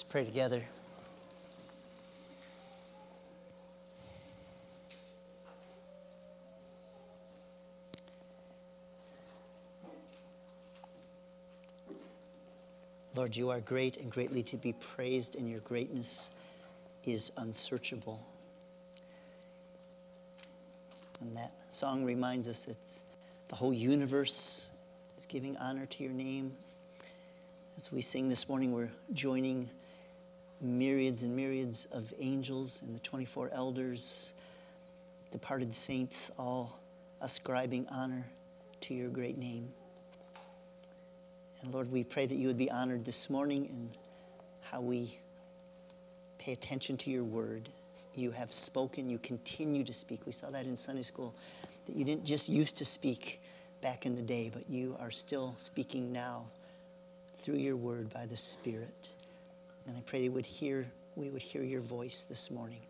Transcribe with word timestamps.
Let's 0.00 0.10
pray 0.10 0.24
together. 0.24 0.62
Lord, 13.14 13.36
you 13.36 13.50
are 13.50 13.60
great 13.60 13.98
and 13.98 14.10
greatly 14.10 14.42
to 14.44 14.56
be 14.56 14.72
praised, 14.72 15.36
and 15.36 15.50
your 15.50 15.60
greatness 15.60 16.32
is 17.04 17.30
unsearchable. 17.36 18.24
And 21.20 21.34
that 21.34 21.52
song 21.72 22.06
reminds 22.06 22.48
us 22.48 22.64
that 22.64 23.02
the 23.48 23.54
whole 23.54 23.74
universe 23.74 24.72
is 25.18 25.26
giving 25.26 25.58
honor 25.58 25.84
to 25.84 26.02
your 26.02 26.14
name. 26.14 26.56
As 27.76 27.92
we 27.92 28.00
sing 28.00 28.30
this 28.30 28.48
morning, 28.48 28.72
we're 28.72 28.88
joining 29.12 29.68
myriads 30.60 31.22
and 31.22 31.34
myriads 31.34 31.86
of 31.92 32.12
angels 32.18 32.82
and 32.82 32.94
the 32.94 33.00
24 33.00 33.50
elders, 33.52 34.34
departed 35.30 35.74
saints, 35.74 36.30
all 36.38 36.80
ascribing 37.20 37.86
honor 37.90 38.24
to 38.80 38.94
your 38.94 39.08
great 39.08 39.38
name. 39.38 39.68
And 41.62 41.72
Lord, 41.72 41.90
we 41.90 42.04
pray 42.04 42.26
that 42.26 42.36
you 42.36 42.46
would 42.46 42.58
be 42.58 42.70
honored 42.70 43.04
this 43.04 43.28
morning 43.28 43.66
in 43.66 43.90
how 44.62 44.80
we 44.80 45.18
pay 46.38 46.52
attention 46.52 46.96
to 46.98 47.10
your 47.10 47.24
word. 47.24 47.68
You 48.14 48.30
have 48.30 48.52
spoken, 48.52 49.10
you 49.10 49.18
continue 49.18 49.84
to 49.84 49.92
speak. 49.92 50.20
We 50.26 50.32
saw 50.32 50.50
that 50.50 50.66
in 50.66 50.76
Sunday 50.76 51.02
school, 51.02 51.34
that 51.86 51.94
you 51.94 52.04
didn't 52.04 52.24
just 52.24 52.48
used 52.48 52.76
to 52.76 52.84
speak 52.84 53.40
back 53.82 54.06
in 54.06 54.14
the 54.14 54.22
day, 54.22 54.50
but 54.52 54.68
you 54.68 54.96
are 55.00 55.10
still 55.10 55.54
speaking 55.58 56.12
now 56.12 56.44
through 57.36 57.56
your 57.56 57.76
word 57.76 58.12
by 58.12 58.26
the 58.26 58.36
Spirit. 58.36 59.14
And 59.86 59.96
I 59.96 60.00
pray 60.06 60.28
would 60.28 60.46
hear, 60.46 60.86
we 61.16 61.30
would 61.30 61.42
hear 61.42 61.62
your 61.62 61.80
voice 61.80 62.24
this 62.24 62.50
morning, 62.50 62.80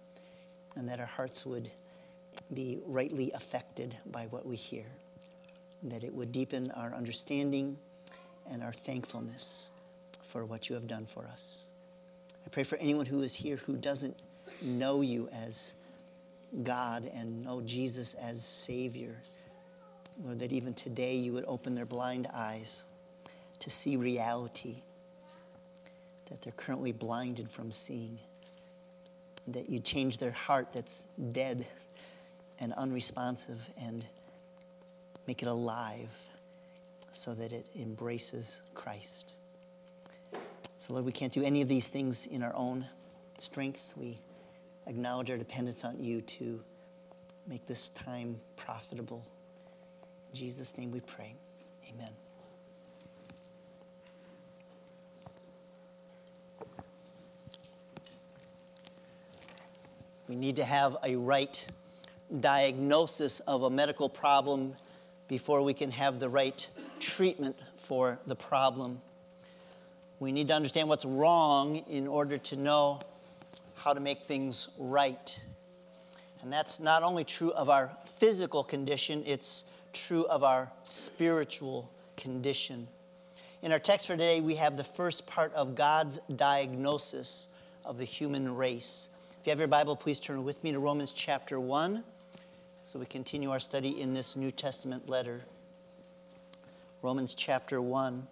and 0.76 0.88
that 0.88 1.00
our 1.00 1.06
hearts 1.06 1.46
would 1.46 1.70
be 2.52 2.78
rightly 2.86 3.32
affected 3.32 3.96
by 4.06 4.26
what 4.30 4.46
we 4.46 4.56
hear, 4.56 4.86
that 5.84 6.04
it 6.04 6.14
would 6.14 6.32
deepen 6.32 6.70
our 6.72 6.94
understanding 6.94 7.76
and 8.50 8.62
our 8.62 8.72
thankfulness 8.72 9.70
for 10.22 10.44
what 10.44 10.68
you 10.68 10.74
have 10.74 10.86
done 10.86 11.06
for 11.06 11.24
us. 11.26 11.66
I 12.44 12.48
pray 12.50 12.62
for 12.62 12.76
anyone 12.78 13.06
who 13.06 13.20
is 13.20 13.34
here 13.34 13.56
who 13.56 13.76
doesn't 13.76 14.16
know 14.62 15.00
you 15.00 15.28
as 15.32 15.74
God 16.62 17.10
and 17.14 17.44
know 17.44 17.60
Jesus 17.62 18.14
as 18.14 18.44
Savior. 18.44 19.16
Lord, 20.22 20.40
that 20.40 20.52
even 20.52 20.74
today 20.74 21.14
you 21.14 21.32
would 21.32 21.44
open 21.46 21.74
their 21.74 21.86
blind 21.86 22.26
eyes 22.32 22.84
to 23.60 23.70
see 23.70 23.96
reality 23.96 24.82
that 26.30 26.40
they're 26.42 26.52
currently 26.52 26.92
blinded 26.92 27.50
from 27.50 27.72
seeing. 27.72 28.18
That 29.48 29.68
you 29.68 29.80
change 29.80 30.18
their 30.18 30.30
heart 30.30 30.68
that's 30.72 31.04
dead 31.32 31.66
and 32.60 32.72
unresponsive 32.74 33.68
and 33.82 34.06
make 35.26 35.42
it 35.42 35.46
alive 35.48 36.08
so 37.10 37.34
that 37.34 37.52
it 37.52 37.66
embraces 37.78 38.62
Christ. 38.74 39.32
So, 40.78 40.94
Lord, 40.94 41.04
we 41.04 41.12
can't 41.12 41.32
do 41.32 41.42
any 41.42 41.62
of 41.62 41.68
these 41.68 41.88
things 41.88 42.26
in 42.26 42.42
our 42.42 42.54
own 42.54 42.86
strength. 43.38 43.92
We 43.96 44.18
acknowledge 44.86 45.30
our 45.30 45.36
dependence 45.36 45.84
on 45.84 46.02
you 46.02 46.20
to 46.22 46.62
make 47.46 47.66
this 47.66 47.88
time 47.90 48.40
profitable. 48.56 49.26
In 50.30 50.38
Jesus' 50.38 50.76
name 50.78 50.90
we 50.90 51.00
pray. 51.00 51.34
Amen. 51.92 52.12
We 60.30 60.36
need 60.36 60.54
to 60.56 60.64
have 60.64 60.96
a 61.02 61.16
right 61.16 61.66
diagnosis 62.38 63.40
of 63.48 63.64
a 63.64 63.70
medical 63.70 64.08
problem 64.08 64.76
before 65.26 65.60
we 65.62 65.74
can 65.74 65.90
have 65.90 66.20
the 66.20 66.28
right 66.28 66.68
treatment 67.00 67.56
for 67.78 68.20
the 68.28 68.36
problem. 68.36 69.00
We 70.20 70.30
need 70.30 70.46
to 70.46 70.54
understand 70.54 70.88
what's 70.88 71.04
wrong 71.04 71.78
in 71.78 72.06
order 72.06 72.38
to 72.38 72.56
know 72.56 73.00
how 73.74 73.92
to 73.92 73.98
make 73.98 74.22
things 74.22 74.68
right. 74.78 75.44
And 76.42 76.52
that's 76.52 76.78
not 76.78 77.02
only 77.02 77.24
true 77.24 77.50
of 77.50 77.68
our 77.68 77.90
physical 78.20 78.62
condition, 78.62 79.24
it's 79.26 79.64
true 79.92 80.26
of 80.26 80.44
our 80.44 80.70
spiritual 80.84 81.90
condition. 82.16 82.86
In 83.62 83.72
our 83.72 83.80
text 83.80 84.06
for 84.06 84.12
today, 84.12 84.40
we 84.40 84.54
have 84.54 84.76
the 84.76 84.84
first 84.84 85.26
part 85.26 85.52
of 85.54 85.74
God's 85.74 86.20
diagnosis 86.36 87.48
of 87.84 87.98
the 87.98 88.04
human 88.04 88.54
race. 88.54 89.10
If 89.40 89.46
you 89.46 89.52
have 89.52 89.58
your 89.58 89.68
Bible, 89.68 89.96
please 89.96 90.20
turn 90.20 90.44
with 90.44 90.62
me 90.62 90.70
to 90.72 90.78
Romans 90.78 91.12
chapter 91.12 91.58
1 91.58 92.04
so 92.84 92.98
we 92.98 93.06
continue 93.06 93.50
our 93.50 93.58
study 93.58 93.98
in 93.98 94.12
this 94.12 94.36
New 94.36 94.50
Testament 94.50 95.08
letter. 95.08 95.40
Romans 97.00 97.34
chapter 97.34 97.80
1. 97.80 98.26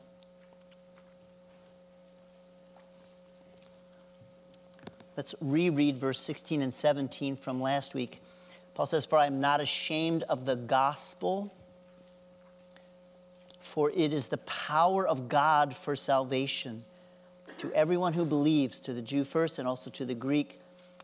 Let's 5.16 5.34
reread 5.40 5.96
verse 5.96 6.20
16 6.20 6.60
and 6.60 6.74
17 6.74 7.36
from 7.36 7.62
last 7.62 7.94
week. 7.94 8.20
Paul 8.74 8.84
says, 8.84 9.06
For 9.06 9.16
I 9.16 9.24
am 9.24 9.40
not 9.40 9.62
ashamed 9.62 10.24
of 10.24 10.44
the 10.44 10.56
gospel, 10.56 11.50
for 13.60 13.90
it 13.92 14.12
is 14.12 14.28
the 14.28 14.36
power 14.36 15.08
of 15.08 15.30
God 15.30 15.74
for 15.74 15.96
salvation 15.96 16.84
to 17.56 17.72
everyone 17.72 18.12
who 18.12 18.26
believes, 18.26 18.78
to 18.80 18.92
the 18.92 19.00
Jew 19.00 19.24
first 19.24 19.58
and 19.58 19.66
also 19.66 19.88
to 19.92 20.04
the 20.04 20.14
Greek. 20.14 20.60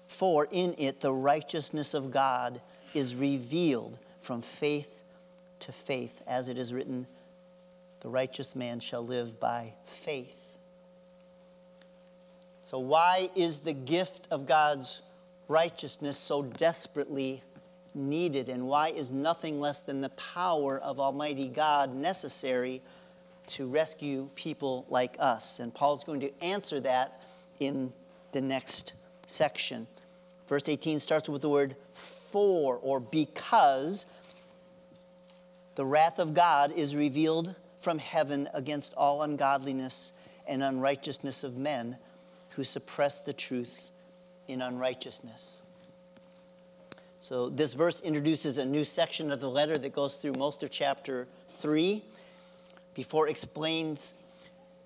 For 0.06 0.46
in 0.50 0.74
it 0.78 1.00
the 1.00 1.12
righteousness 1.12 1.94
of 1.94 2.10
God 2.10 2.60
is 2.94 3.14
revealed 3.14 3.98
from 4.20 4.42
faith 4.42 5.02
to 5.60 5.72
faith, 5.72 6.22
as 6.26 6.48
it 6.48 6.58
is 6.58 6.72
written, 6.72 7.06
the 8.00 8.08
righteous 8.08 8.54
man 8.54 8.80
shall 8.80 9.04
live 9.04 9.40
by 9.40 9.72
faith. 9.86 10.58
So, 12.62 12.78
why 12.78 13.28
is 13.34 13.58
the 13.58 13.72
gift 13.72 14.28
of 14.30 14.46
God's 14.46 15.02
righteousness 15.48 16.16
so 16.16 16.42
desperately 16.42 17.42
needed? 17.94 18.48
And 18.48 18.66
why 18.66 18.88
is 18.88 19.10
nothing 19.10 19.60
less 19.60 19.82
than 19.82 20.00
the 20.00 20.10
power 20.10 20.78
of 20.78 21.00
Almighty 21.00 21.48
God 21.48 21.94
necessary 21.94 22.82
to 23.48 23.66
rescue 23.66 24.28
people 24.34 24.86
like 24.88 25.16
us? 25.18 25.60
And 25.60 25.72
Paul's 25.72 26.04
going 26.04 26.20
to 26.20 26.44
answer 26.44 26.80
that 26.80 27.22
in 27.60 27.92
the 28.32 28.40
next 28.40 28.94
section. 29.26 29.86
Verse 30.46 30.68
18 30.68 31.00
starts 31.00 31.28
with 31.28 31.42
the 31.42 31.48
word 31.48 31.76
for 31.92 32.76
or 32.82 33.00
because 33.00 34.06
the 35.74 35.84
wrath 35.84 36.18
of 36.18 36.34
God 36.34 36.72
is 36.72 36.94
revealed 36.94 37.54
from 37.78 37.98
heaven 37.98 38.48
against 38.54 38.94
all 38.96 39.22
ungodliness 39.22 40.12
and 40.46 40.62
unrighteousness 40.62 41.44
of 41.44 41.56
men 41.56 41.98
who 42.50 42.64
suppress 42.64 43.20
the 43.20 43.32
truth 43.32 43.90
in 44.48 44.62
unrighteousness. 44.62 45.62
So, 47.20 47.48
this 47.48 47.72
verse 47.72 48.00
introduces 48.02 48.58
a 48.58 48.66
new 48.66 48.84
section 48.84 49.32
of 49.32 49.40
the 49.40 49.48
letter 49.48 49.78
that 49.78 49.94
goes 49.94 50.16
through 50.16 50.34
most 50.34 50.62
of 50.62 50.70
chapter 50.70 51.26
3. 51.48 52.02
Before 52.92 53.28
explains, 53.28 54.18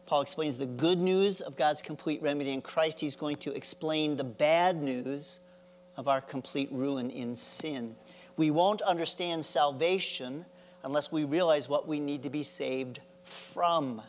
Paul 0.07 0.21
explains 0.21 0.57
the 0.57 0.67
good 0.67 0.99
news 0.99 1.41
of 1.41 1.57
God's 1.57 1.83
complete 1.83 2.23
remedy 2.23 2.53
in 2.53 2.63
Christ, 2.63 3.01
he's 3.01 3.17
going 3.17 3.39
to 3.39 3.53
explain 3.53 4.17
the 4.17 4.25
bad 4.25 4.81
news 4.81 5.41
of 5.99 6.09
our 6.09 6.23
complete 6.23 6.71
ruin 6.73 7.11
in 7.11 7.37
sin. 7.37 7.95
We 8.39 8.51
won't 8.53 8.81
understand 8.83 9.45
salvation 9.45 10.47
unless 10.85 11.11
we 11.11 11.25
realize 11.25 11.69
what 11.69 11.89
we 11.89 11.99
need 11.99 12.23
to 12.23 12.31
be 12.31 12.45
saved 12.45 13.01
from. 13.25 14.01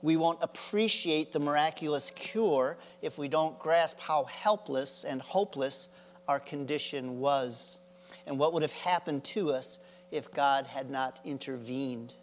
We 0.00 0.16
won't 0.16 0.38
appreciate 0.40 1.32
the 1.32 1.40
miraculous 1.40 2.10
cure 2.12 2.78
if 3.02 3.18
we 3.18 3.28
don't 3.28 3.58
grasp 3.58 3.98
how 3.98 4.24
helpless 4.24 5.04
and 5.04 5.20
hopeless 5.20 5.88
our 6.28 6.38
condition 6.38 7.18
was 7.18 7.80
and 8.26 8.38
what 8.38 8.52
would 8.52 8.62
have 8.62 8.72
happened 8.72 9.24
to 9.24 9.50
us 9.52 9.80
if 10.12 10.32
God 10.32 10.66
had 10.66 10.88
not 10.88 11.18
intervened. 11.24 12.14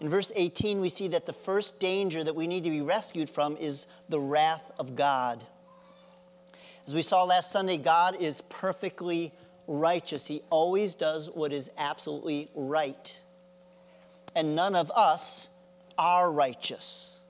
In 0.00 0.08
verse 0.08 0.32
18, 0.34 0.80
we 0.80 0.88
see 0.88 1.08
that 1.08 1.26
the 1.26 1.32
first 1.32 1.78
danger 1.78 2.24
that 2.24 2.34
we 2.34 2.46
need 2.46 2.64
to 2.64 2.70
be 2.70 2.80
rescued 2.80 3.30
from 3.30 3.56
is 3.58 3.86
the 4.08 4.18
wrath 4.18 4.72
of 4.78 4.96
God. 4.96 5.44
As 6.90 6.94
we 6.96 7.02
saw 7.02 7.22
last 7.22 7.52
Sunday, 7.52 7.76
God 7.76 8.16
is 8.16 8.40
perfectly 8.40 9.30
righteous. 9.68 10.26
He 10.26 10.42
always 10.50 10.96
does 10.96 11.30
what 11.30 11.52
is 11.52 11.70
absolutely 11.78 12.50
right. 12.52 13.22
And 14.34 14.56
none 14.56 14.74
of 14.74 14.90
us 14.90 15.50
are 15.96 16.32
righteous. 16.32 17.22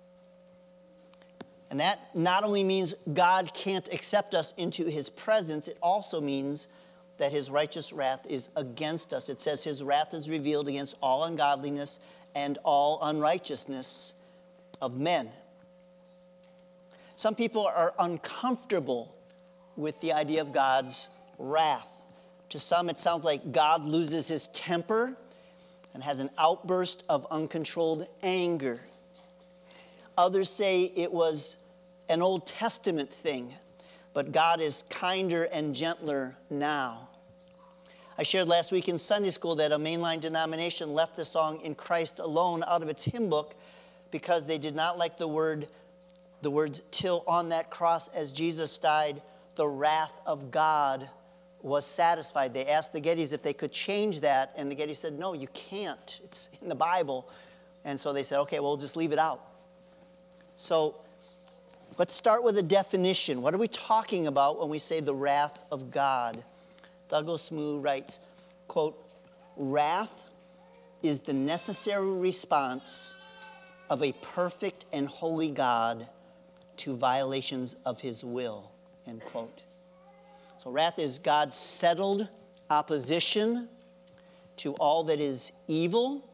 And 1.69 1.79
that 1.79 2.01
not 2.15 2.43
only 2.43 2.65
means 2.65 2.95
God 3.13 3.53
can't 3.53 3.87
accept 3.93 4.33
us 4.33 4.55
into 4.57 4.87
his 4.87 5.11
presence, 5.11 5.69
it 5.69 5.77
also 5.83 6.23
means 6.23 6.69
that 7.19 7.31
his 7.31 7.51
righteous 7.51 7.93
wrath 7.93 8.27
is 8.31 8.49
against 8.57 9.13
us. 9.13 9.29
It 9.29 9.43
says 9.43 9.63
his 9.63 9.85
wrath 9.85 10.15
is 10.15 10.31
revealed 10.31 10.69
against 10.69 10.97
all 11.03 11.25
ungodliness 11.25 12.01
and 12.35 12.57
all 12.65 12.99
unrighteousness 13.03 14.15
of 14.81 14.99
men. 14.99 15.31
Some 17.15 17.35
people 17.35 17.67
are 17.67 17.93
uncomfortable 17.99 19.17
with 19.81 20.01
the 20.01 20.13
idea 20.13 20.41
of 20.41 20.53
God's 20.53 21.09
wrath. 21.39 22.03
To 22.51 22.59
some, 22.59 22.91
it 22.91 22.99
sounds 22.99 23.25
like 23.25 23.53
God 23.53 23.85
loses 23.85 24.29
his 24.29 24.49
temper 24.49 25.17
and 25.95 26.03
has 26.03 26.21
an 26.21 26.31
outburst 26.39 27.05
of 27.09 27.27
uncontrolled 27.31 28.07
anger. 28.23 28.81
Others 30.19 30.51
say 30.51 30.85
it 30.97 31.13
was 31.13 31.57
an 32.09 32.23
Old 32.23 32.47
Testament 32.47 33.11
thing, 33.11 33.55
but 34.13 34.33
God 34.33 34.61
is 34.61 34.83
kinder 34.91 35.45
and 35.45 35.75
gentler 35.75 36.37
now. 36.51 37.09
I 38.19 38.23
shared 38.23 38.49
last 38.49 38.71
week 38.71 38.89
in 38.89 38.99
Sunday 38.99 39.31
school 39.31 39.55
that 39.57 39.73
a 39.73 39.79
mainline 39.79 40.21
denomination 40.21 40.93
left 40.93 41.17
the 41.17 41.25
song 41.25 41.61
In 41.63 41.75
Christ 41.75 42.19
Alone 42.19 42.63
out 42.67 42.83
of 42.83 42.89
its 42.89 43.05
hymn 43.05 43.31
book 43.31 43.55
because 44.11 44.47
they 44.47 44.59
did 44.59 44.75
not 44.75 44.99
like 44.99 45.17
the 45.17 45.29
word 45.29 45.69
the 46.43 46.51
words 46.51 46.83
till 46.91 47.23
on 47.27 47.51
that 47.51 47.71
cross 47.71 48.09
as 48.09 48.33
Jesus 48.33 48.79
died 48.79 49.21
the 49.61 49.69
wrath 49.69 50.23
of 50.25 50.51
God 50.51 51.07
was 51.61 51.85
satisfied. 51.85 52.55
They 52.55 52.67
asked 52.67 52.95
the 52.95 53.01
Gettys 53.03 53.35
if 53.35 53.43
they 53.43 53.53
could 53.53 53.71
change 53.71 54.21
that, 54.21 54.55
and 54.57 54.73
the 54.73 54.75
Gettys 54.75 54.97
said, 54.97 55.19
No, 55.19 55.35
you 55.35 55.49
can't. 55.49 56.19
It's 56.25 56.49
in 56.63 56.71
the 56.71 56.75
Bible. 56.75 57.29
And 57.85 58.01
so 58.01 58.15
they 58.15 58.23
said, 58.23 58.39
Okay, 58.41 58.59
well, 58.59 58.71
we'll 58.71 58.79
just 58.79 58.97
leave 58.97 59.13
it 59.13 59.19
out. 59.19 59.43
So 60.57 60.97
let's 61.99 62.15
start 62.15 62.43
with 62.43 62.57
a 62.57 62.63
definition. 62.63 63.43
What 63.43 63.53
are 63.53 63.59
we 63.59 63.69
talking 63.69 64.29
about 64.29 64.59
when 64.59 64.71
we 64.71 64.79
say 64.79 65.01
the 65.01 65.15
wrath 65.15 65.63
of 65.71 65.91
God? 65.91 66.43
Douglas 67.11 67.53
Moo 67.53 67.81
writes, 67.81 68.19
quote, 68.67 68.97
wrath 69.59 70.27
is 71.03 71.21
the 71.21 71.35
necessary 71.35 72.11
response 72.11 73.15
of 73.91 74.03
a 74.03 74.13
perfect 74.23 74.87
and 74.91 75.07
holy 75.07 75.51
God 75.51 76.09
to 76.79 76.97
violations 76.97 77.77
of 77.85 78.01
his 78.01 78.25
will, 78.25 78.70
end 79.11 79.25
quote. 79.25 79.65
So, 80.57 80.71
wrath 80.71 80.99
is 80.99 81.19
God's 81.19 81.57
settled 81.57 82.29
opposition 82.71 83.69
to 84.59 84.75
all 84.75 85.05
that 85.05 85.21
is 85.21 85.53
evil. 85.69 86.25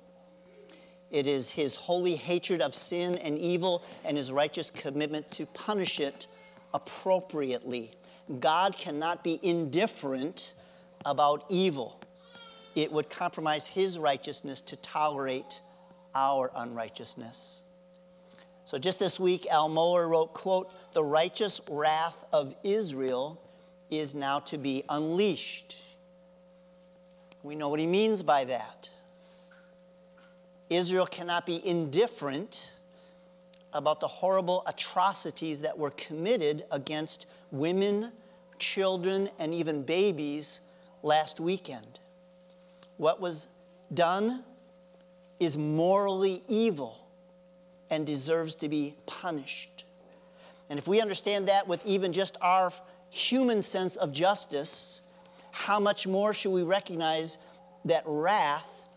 It 1.11 1.27
is 1.27 1.51
his 1.51 1.75
holy 1.75 2.17
hatred 2.17 2.61
of 2.61 2.75
sin 2.75 3.17
and 3.19 3.39
evil 3.39 3.83
and 4.05 4.17
his 4.17 4.31
righteous 4.31 4.71
commitment 4.71 5.31
to 5.33 5.47
punish 5.47 6.01
it 6.01 6.27
appropriately. 6.75 7.93
God 8.41 8.77
cannot 8.77 9.23
be 9.25 9.39
indifferent 9.43 10.55
about 11.05 11.45
evil. 11.49 12.01
It 12.75 12.91
would 12.93 13.09
compromise 13.09 13.67
his 13.67 13.99
righteousness 13.99 14.61
to 14.63 14.77
tolerate 14.77 15.63
our 16.15 16.51
unrighteousness. 16.57 17.63
So 18.67 18.79
just 18.79 18.99
this 18.99 19.21
week, 19.21 19.47
Al 19.47 19.71
Mohler 19.71 20.09
wrote, 20.09 20.35
quote, 20.35 20.73
the 20.93 21.05
righteous 21.05 21.61
wrath 21.71 22.25
of 22.33 22.53
Israel 22.65 23.41
is 23.91 24.13
now 24.13 24.41
to 24.41 24.59
be 24.59 24.83
unleashed. 24.89 25.77
We 27.45 27.55
know 27.55 27.69
what 27.69 27.79
he 27.79 27.87
means 27.87 28.25
by 28.25 28.43
that. 28.47 28.91
Israel 30.69 31.07
cannot 31.07 31.47
be 31.47 31.65
indifferent 31.65 32.73
about 33.73 34.01
the 34.01 34.09
horrible 34.09 34.65
atrocities 34.67 35.61
that 35.61 35.79
were 35.79 35.91
committed 35.93 36.65
against 36.73 37.27
women, 37.53 38.11
children, 38.59 39.31
and 39.39 39.55
even 39.55 39.85
babies 39.85 40.61
last 41.05 41.39
weekend. 41.39 42.01
What 42.97 43.21
was 43.21 43.47
done 43.95 44.43
is 45.39 45.57
morally 45.57 46.43
evil 46.49 47.06
and 47.91 48.07
deserves 48.07 48.55
to 48.57 48.69
be 48.69 48.95
punished. 49.07 49.85
And 50.69 50.79
if 50.79 50.89
we 50.89 51.01
understand 51.01 51.49
that 51.49 51.69
with 51.69 51.85
even 51.87 52.13
just 52.13 52.37
our 52.41 52.73
human 53.11 53.63
sense 53.63 53.97
of 53.97 54.13
justice, 54.13 55.03
how 55.53 55.79
much 55.81 56.07
more 56.07 56.35
should 56.35 56.53
we 56.53 56.63
recognize 56.63 57.39
that 57.85 58.03
wrath 58.07 58.89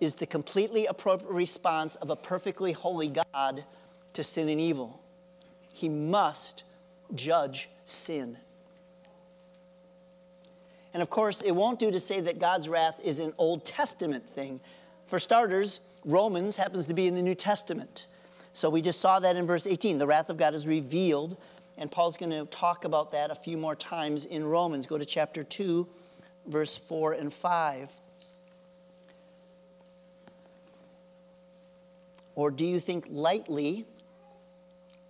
is 0.00 0.14
the 0.14 0.26
completely 0.26 0.86
appropriate 0.86 1.32
response 1.32 1.96
of 1.96 2.10
a 2.10 2.16
perfectly 2.16 2.72
holy 2.72 3.12
God 3.34 3.64
to 4.14 4.24
sin 4.24 4.48
and 4.48 4.60
evil? 4.60 5.00
He 5.72 5.88
must 5.88 6.64
judge 7.14 7.68
sin. 7.84 8.36
And 10.94 11.02
of 11.02 11.10
course, 11.10 11.42
it 11.42 11.52
won't 11.52 11.78
do 11.78 11.90
to 11.90 12.00
say 12.00 12.20
that 12.20 12.38
God's 12.38 12.68
wrath 12.68 12.98
is 13.04 13.20
an 13.20 13.32
Old 13.38 13.64
Testament 13.64 14.28
thing. 14.28 14.58
For 15.06 15.18
starters, 15.18 15.80
Romans 16.04 16.56
happens 16.56 16.86
to 16.86 16.94
be 16.94 17.06
in 17.06 17.14
the 17.14 17.22
New 17.22 17.34
Testament. 17.34 18.06
So 18.58 18.68
we 18.68 18.82
just 18.82 19.00
saw 19.00 19.20
that 19.20 19.36
in 19.36 19.46
verse 19.46 19.68
18. 19.68 19.98
The 19.98 20.06
wrath 20.08 20.30
of 20.30 20.36
God 20.36 20.52
is 20.52 20.66
revealed 20.66 21.36
and 21.76 21.88
Paul's 21.88 22.16
going 22.16 22.32
to 22.32 22.44
talk 22.46 22.84
about 22.84 23.12
that 23.12 23.30
a 23.30 23.34
few 23.36 23.56
more 23.56 23.76
times 23.76 24.26
in 24.26 24.44
Romans. 24.44 24.84
Go 24.84 24.98
to 24.98 25.04
chapter 25.04 25.44
2, 25.44 25.86
verse 26.48 26.76
4 26.76 27.12
and 27.12 27.32
5. 27.32 27.88
Or 32.34 32.50
do 32.50 32.66
you 32.66 32.80
think 32.80 33.06
lightly 33.08 33.86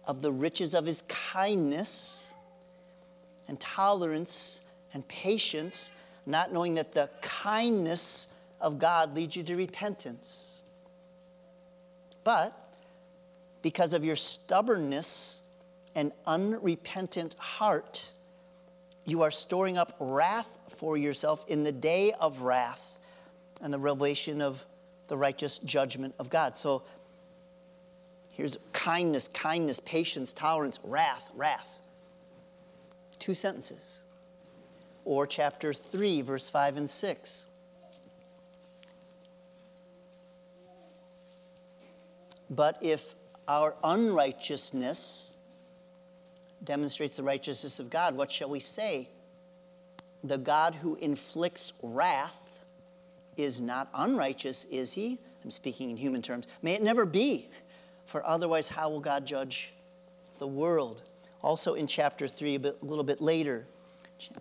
of 0.05 0.21
the 0.21 0.31
riches 0.31 0.75
of 0.75 0.85
his 0.85 1.01
kindness 1.09 2.35
and 3.49 3.59
tolerance 3.59 4.61
and 4.93 5.09
patience, 5.09 5.91
not 6.27 6.53
knowing 6.53 6.75
that 6.75 6.93
the 6.93 7.09
kindness 7.23 8.29
of 8.61 8.79
God 8.79 9.17
leads 9.17 9.37
you 9.37 9.43
to 9.45 9.57
repentance? 9.57 10.63
But 12.25 12.68
because 13.63 13.95
of 13.95 14.05
your 14.05 14.17
stubbornness, 14.17 15.43
and 15.99 16.13
unrepentant 16.27 17.35
heart, 17.39 18.13
you 19.05 19.23
are 19.23 19.33
storing 19.33 19.77
up 19.77 19.97
wrath 19.99 20.59
for 20.69 20.97
yourself 20.97 21.45
in 21.49 21.65
the 21.65 21.73
day 21.73 22.13
of 22.21 22.43
wrath 22.43 23.01
and 23.61 23.73
the 23.73 23.79
revelation 23.79 24.41
of 24.41 24.65
the 25.09 25.17
righteous 25.17 25.59
judgment 25.59 26.15
of 26.21 26.31
God. 26.31 26.57
So 26.57 26.85
here's 28.31 28.57
kindness, 28.73 29.27
kindness, 29.27 29.81
patience, 29.81 30.33
tolerance, 30.33 30.79
wrath, 30.85 31.31
wrath. 31.35 31.81
Two 33.19 33.35
sentences. 33.35 34.05
Or 35.05 35.27
chapter 35.27 35.73
3, 35.73 36.21
verse 36.21 36.49
5 36.49 36.77
and 36.77 36.89
6. 36.89 37.47
But 42.51 42.79
if 42.81 43.17
our 43.49 43.75
unrighteousness 43.83 45.35
demonstrates 46.63 47.17
the 47.17 47.23
righteousness 47.23 47.81
of 47.81 47.89
God, 47.89 48.17
what 48.17 48.31
shall 48.31 48.51
we 48.51 48.61
say? 48.61 49.09
The 50.23 50.39
God 50.39 50.75
who 50.75 50.97
inflicts 50.97 51.73
wrath 51.83 52.61
is 53.37 53.63
not 53.63 53.89
unrighteous, 53.95 54.67
is 54.67 54.93
he? 54.93 55.19
I'm 55.45 55.51
speaking 55.51 55.91
in 55.91 55.97
human 55.97 56.21
terms. 56.21 56.47
May 56.63 56.75
it 56.75 56.83
never 56.83 57.07
be, 57.07 57.49
for 58.05 58.27
otherwise, 58.27 58.69
how 58.69 58.91
will 58.91 59.01
God 59.01 59.25
judge 59.25 59.73
the 60.39 60.47
world? 60.47 61.03
Also 61.43 61.75
in 61.75 61.87
chapter 61.87 62.27
3, 62.27 62.57
a, 62.57 62.61
bit, 62.61 62.79
a 62.83 62.85
little 62.85 63.05
bit 63.05 63.21
later, 63.21 63.65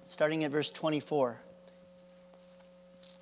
starting 0.08 0.44
at 0.44 0.52
verse 0.52 0.72
24. 0.72 1.40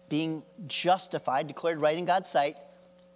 Being 0.08 0.44
justified, 0.68 1.48
declared 1.48 1.82
right 1.82 1.98
in 1.98 2.06
God's 2.06 2.30
sight, 2.30 2.58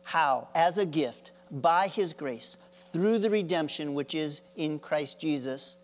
how? 0.04 0.50
As 0.54 0.78
a 0.78 0.86
gift, 0.86 1.32
by 1.52 1.88
his 1.88 2.14
grace, 2.14 2.58
through 2.72 3.20
the 3.20 3.30
redemption 3.30 3.94
which 3.94 4.16
is 4.16 4.42
in 4.56 4.80
Christ 4.80 5.20
Jesus, 5.20 5.78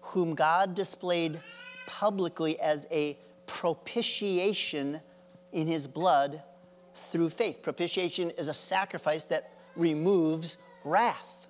whom 0.00 0.34
God 0.34 0.74
displayed 0.74 1.40
publicly 1.86 2.58
as 2.60 2.86
a 2.90 3.16
propitiation 3.46 5.00
in 5.52 5.66
his 5.66 5.86
blood 5.86 6.42
through 6.94 7.30
faith. 7.30 7.62
Propitiation 7.62 8.30
is 8.30 8.48
a 8.48 8.54
sacrifice 8.54 9.24
that 9.24 9.50
removes 9.76 10.58
wrath. 10.84 11.48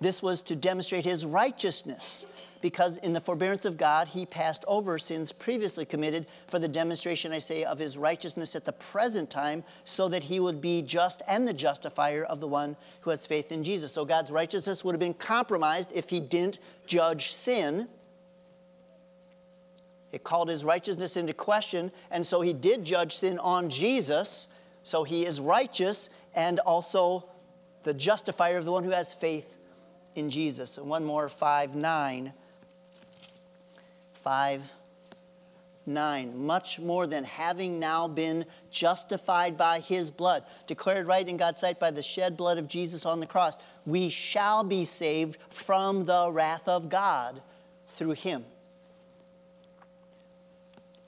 This 0.00 0.22
was 0.22 0.42
to 0.42 0.56
demonstrate 0.56 1.04
his 1.04 1.24
righteousness 1.24 2.26
because 2.64 2.96
in 2.96 3.12
the 3.12 3.20
forbearance 3.20 3.66
of 3.66 3.76
God, 3.76 4.08
he 4.08 4.24
passed 4.24 4.64
over 4.66 4.98
sins 4.98 5.32
previously 5.32 5.84
committed 5.84 6.24
for 6.46 6.58
the 6.58 6.66
demonstration, 6.66 7.30
I 7.30 7.38
say, 7.38 7.62
of 7.62 7.78
his 7.78 7.98
righteousness 7.98 8.56
at 8.56 8.64
the 8.64 8.72
present 8.72 9.28
time, 9.28 9.62
so 9.84 10.08
that 10.08 10.24
he 10.24 10.40
would 10.40 10.62
be 10.62 10.80
just 10.80 11.20
and 11.28 11.46
the 11.46 11.52
justifier 11.52 12.24
of 12.24 12.40
the 12.40 12.48
one 12.48 12.74
who 13.02 13.10
has 13.10 13.26
faith 13.26 13.52
in 13.52 13.64
Jesus. 13.64 13.92
So 13.92 14.06
God's 14.06 14.30
righteousness 14.30 14.82
would 14.82 14.94
have 14.94 15.00
been 15.00 15.12
compromised 15.12 15.90
if 15.92 16.08
he 16.08 16.20
didn't 16.20 16.58
judge 16.86 17.32
sin. 17.32 17.86
It 20.10 20.24
called 20.24 20.48
his 20.48 20.64
righteousness 20.64 21.18
into 21.18 21.34
question, 21.34 21.92
and 22.10 22.24
so 22.24 22.40
he 22.40 22.54
did 22.54 22.82
judge 22.82 23.14
sin 23.14 23.38
on 23.40 23.68
Jesus. 23.68 24.48
So 24.84 25.04
he 25.04 25.26
is 25.26 25.38
righteous 25.38 26.08
and 26.34 26.60
also 26.60 27.28
the 27.82 27.92
justifier 27.92 28.56
of 28.56 28.64
the 28.64 28.72
one 28.72 28.84
who 28.84 28.90
has 28.92 29.12
faith 29.12 29.58
in 30.14 30.30
Jesus. 30.30 30.78
And 30.78 30.88
one 30.88 31.04
more, 31.04 31.28
5 31.28 31.76
9. 31.76 32.32
5 34.24 34.72
9. 35.86 36.46
Much 36.46 36.80
more 36.80 37.06
than 37.06 37.24
having 37.24 37.78
now 37.78 38.08
been 38.08 38.46
justified 38.70 39.58
by 39.58 39.80
his 39.80 40.10
blood, 40.10 40.42
declared 40.66 41.06
right 41.06 41.28
in 41.28 41.36
God's 41.36 41.60
sight 41.60 41.78
by 41.78 41.90
the 41.90 42.02
shed 42.02 42.38
blood 42.38 42.56
of 42.56 42.66
Jesus 42.66 43.04
on 43.04 43.20
the 43.20 43.26
cross, 43.26 43.58
we 43.84 44.08
shall 44.08 44.64
be 44.64 44.84
saved 44.84 45.38
from 45.50 46.06
the 46.06 46.30
wrath 46.32 46.66
of 46.68 46.88
God 46.88 47.42
through 47.86 48.12
him. 48.12 48.46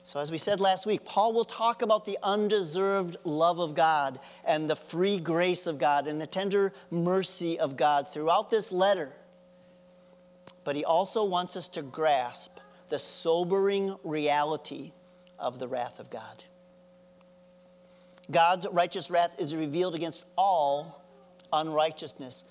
So, 0.03 0.19
as 0.19 0.31
we 0.31 0.37
said 0.37 0.59
last 0.59 0.85
week, 0.85 1.03
Paul 1.03 1.33
will 1.33 1.43
talk 1.43 1.81
about 1.81 2.05
the 2.05 2.19
undeserved 2.21 3.17
love 3.23 3.59
of 3.59 3.73
God 3.73 4.19
and 4.45 4.69
the 4.69 4.75
free 4.75 5.19
grace 5.19 5.65
of 5.65 5.79
God 5.79 6.07
and 6.07 6.21
the 6.21 6.27
tender 6.27 6.71
mercy 6.91 7.59
of 7.59 7.75
God 7.75 8.07
throughout 8.07 8.51
this 8.51 8.71
letter. 8.71 9.11
But 10.63 10.75
he 10.75 10.85
also 10.85 11.25
wants 11.25 11.57
us 11.57 11.67
to 11.69 11.81
grasp 11.81 12.56
the 12.89 12.99
sobering 12.99 13.95
reality 14.03 14.91
of 15.39 15.59
the 15.59 15.67
wrath 15.67 15.99
of 15.99 16.09
God. 16.09 16.43
God's 18.29 18.67
righteous 18.71 19.09
wrath 19.09 19.39
is 19.39 19.55
revealed 19.55 19.95
against 19.95 20.25
all 20.37 21.01
unrighteousness, 21.53 22.45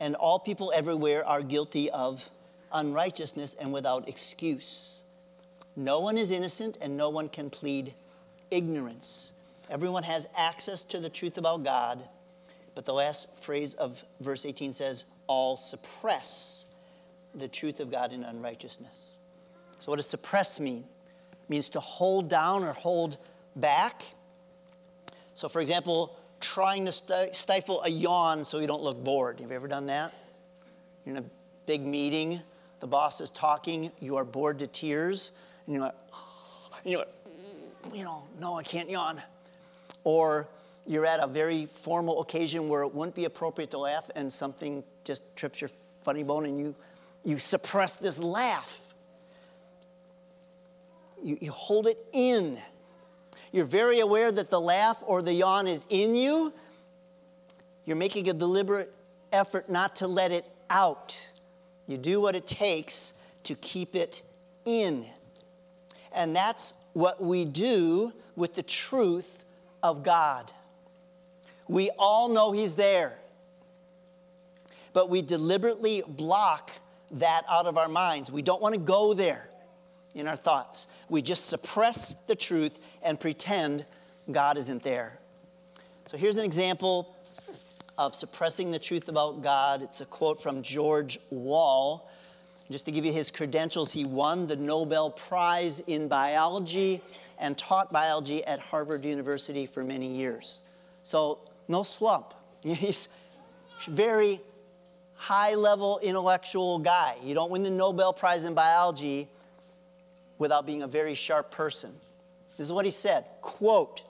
and 0.00 0.14
all 0.14 0.38
people 0.38 0.72
everywhere 0.74 1.26
are 1.26 1.42
guilty 1.42 1.90
of 1.90 2.28
unrighteousness 2.72 3.54
and 3.54 3.72
without 3.72 4.08
excuse. 4.08 5.04
No 5.74 6.00
one 6.00 6.18
is 6.18 6.30
innocent 6.30 6.78
and 6.80 6.96
no 6.96 7.10
one 7.10 7.28
can 7.28 7.50
plead 7.50 7.94
ignorance. 8.50 9.32
Everyone 9.70 10.02
has 10.02 10.28
access 10.36 10.82
to 10.84 11.00
the 11.00 11.08
truth 11.08 11.38
about 11.38 11.64
God, 11.64 12.02
but 12.74 12.84
the 12.84 12.94
last 12.94 13.34
phrase 13.36 13.74
of 13.74 14.04
verse 14.20 14.46
18 14.46 14.72
says, 14.72 15.04
All 15.26 15.56
suppress 15.56 16.66
the 17.34 17.48
truth 17.48 17.80
of 17.80 17.90
God 17.90 18.12
in 18.12 18.24
unrighteousness. 18.24 19.18
So, 19.78 19.92
what 19.92 19.96
does 19.96 20.06
suppress 20.06 20.60
mean? 20.60 20.84
It 21.32 21.50
means 21.50 21.68
to 21.70 21.80
hold 21.80 22.28
down 22.28 22.64
or 22.64 22.72
hold 22.72 23.18
back. 23.56 24.02
So, 25.34 25.48
for 25.48 25.60
example, 25.60 26.16
trying 26.40 26.86
to 26.86 26.92
stifle 27.32 27.82
a 27.82 27.88
yawn 27.88 28.44
so 28.44 28.58
you 28.58 28.66
don't 28.66 28.82
look 28.82 29.02
bored. 29.02 29.40
Have 29.40 29.50
you 29.50 29.56
ever 29.56 29.68
done 29.68 29.86
that? 29.86 30.12
You're 31.04 31.16
in 31.16 31.22
a 31.22 31.26
big 31.66 31.84
meeting, 31.84 32.40
the 32.80 32.86
boss 32.86 33.20
is 33.20 33.30
talking, 33.30 33.90
you 34.00 34.16
are 34.16 34.24
bored 34.24 34.58
to 34.60 34.66
tears, 34.66 35.32
and 35.66 35.74
you're 35.74 35.84
like, 35.84 35.94
and 36.84 36.92
you're 36.92 37.00
like, 37.00 37.14
mm, 37.84 37.96
you 37.96 38.04
know, 38.04 38.24
no, 38.40 38.54
I 38.54 38.62
can't 38.62 38.90
yawn. 38.90 39.20
Or 40.04 40.48
you're 40.86 41.06
at 41.06 41.20
a 41.20 41.26
very 41.26 41.66
formal 41.66 42.20
occasion 42.20 42.68
where 42.68 42.82
it 42.82 42.94
wouldn't 42.94 43.14
be 43.14 43.26
appropriate 43.26 43.70
to 43.72 43.78
laugh 43.78 44.10
and 44.16 44.32
something 44.32 44.82
just 45.04 45.22
trips 45.36 45.60
your 45.60 45.70
funny 46.02 46.22
bone 46.22 46.46
and 46.46 46.58
you, 46.58 46.74
you 47.24 47.38
suppress 47.38 47.96
this 47.96 48.20
laugh. 48.20 48.80
You, 51.22 51.38
you 51.40 51.50
hold 51.50 51.86
it 51.86 51.98
in. 52.12 52.58
You're 53.52 53.64
very 53.64 54.00
aware 54.00 54.30
that 54.30 54.50
the 54.50 54.60
laugh 54.60 54.98
or 55.06 55.22
the 55.22 55.32
yawn 55.32 55.66
is 55.66 55.86
in 55.88 56.14
you. 56.14 56.52
You're 57.84 57.96
making 57.96 58.28
a 58.28 58.34
deliberate 58.34 58.92
effort 59.32 59.70
not 59.70 59.96
to 59.96 60.06
let 60.06 60.32
it 60.32 60.46
out. 60.68 61.32
You 61.86 61.96
do 61.96 62.20
what 62.20 62.36
it 62.36 62.46
takes 62.46 63.14
to 63.44 63.54
keep 63.54 63.96
it 63.96 64.22
in. 64.64 65.06
And 66.12 66.36
that's 66.36 66.74
what 66.92 67.22
we 67.22 67.44
do 67.44 68.12
with 68.36 68.54
the 68.54 68.62
truth 68.62 69.42
of 69.82 70.02
God. 70.02 70.52
We 71.66 71.90
all 71.98 72.28
know 72.28 72.52
He's 72.52 72.74
there, 72.74 73.18
but 74.92 75.08
we 75.08 75.22
deliberately 75.22 76.02
block 76.06 76.72
that 77.12 77.42
out 77.48 77.66
of 77.66 77.78
our 77.78 77.88
minds. 77.88 78.30
We 78.30 78.42
don't 78.42 78.60
want 78.60 78.74
to 78.74 78.80
go 78.80 79.14
there 79.14 79.47
in 80.18 80.28
our 80.28 80.36
thoughts. 80.36 80.88
We 81.08 81.22
just 81.22 81.48
suppress 81.48 82.14
the 82.26 82.36
truth 82.36 82.80
and 83.02 83.18
pretend 83.18 83.84
God 84.30 84.58
isn't 84.58 84.82
there. 84.82 85.18
So 86.06 86.16
here's 86.16 86.38
an 86.38 86.44
example 86.44 87.14
of 87.96 88.14
suppressing 88.14 88.70
the 88.70 88.78
truth 88.78 89.08
about 89.08 89.42
God. 89.42 89.82
It's 89.82 90.00
a 90.00 90.06
quote 90.06 90.42
from 90.42 90.62
George 90.62 91.18
Wald. 91.30 92.02
Just 92.70 92.84
to 92.84 92.92
give 92.92 93.04
you 93.04 93.12
his 93.12 93.30
credentials, 93.30 93.92
he 93.92 94.04
won 94.04 94.46
the 94.46 94.56
Nobel 94.56 95.10
Prize 95.10 95.80
in 95.80 96.06
biology 96.06 97.00
and 97.38 97.56
taught 97.56 97.92
biology 97.92 98.44
at 98.44 98.60
Harvard 98.60 99.04
University 99.04 99.66
for 99.66 99.82
many 99.82 100.06
years. 100.06 100.60
So, 101.02 101.38
no 101.66 101.82
slump. 101.82 102.34
He's 102.62 103.08
a 103.86 103.90
very 103.90 104.40
high 105.14 105.54
level 105.54 105.98
intellectual 106.02 106.78
guy. 106.78 107.16
You 107.24 107.34
don't 107.34 107.50
win 107.50 107.62
the 107.62 107.70
Nobel 107.70 108.12
Prize 108.12 108.44
in 108.44 108.54
biology 108.54 109.28
without 110.38 110.66
being 110.66 110.82
a 110.82 110.86
very 110.86 111.14
sharp 111.14 111.50
person. 111.50 111.92
This 112.56 112.66
is 112.66 112.72
what 112.72 112.84
he 112.84 112.90
said, 112.90 113.24
quote, 113.40 114.02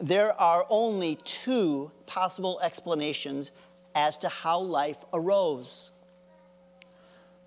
there 0.00 0.38
are 0.40 0.66
only 0.70 1.16
two 1.24 1.90
possible 2.06 2.58
explanations 2.62 3.52
as 3.94 4.18
to 4.18 4.28
how 4.28 4.58
life 4.58 4.98
arose 5.12 5.90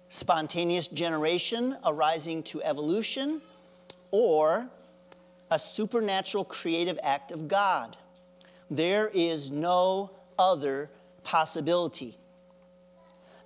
spontaneous 0.10 0.88
generation 0.88 1.78
arising 1.86 2.44
to 2.44 2.62
evolution, 2.64 3.42
or 4.12 4.68
a 5.52 5.60
supernatural 5.60 6.46
creative 6.46 6.98
act 7.04 7.32
of 7.32 7.48
God. 7.48 7.98
There 8.70 9.10
is 9.14 9.52
no 9.52 10.12
other 10.38 10.90
possibility. 11.24 12.18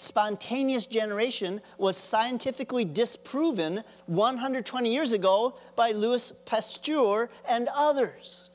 Spontaneous 0.01 0.87
generation 0.87 1.61
was 1.77 1.95
scientifically 1.95 2.83
disproven 2.83 3.83
120 4.07 4.91
years 4.91 5.11
ago 5.11 5.55
by 5.75 5.91
Louis 5.91 6.31
Pasteur 6.45 7.29
and 7.47 7.69
others. 7.75 8.49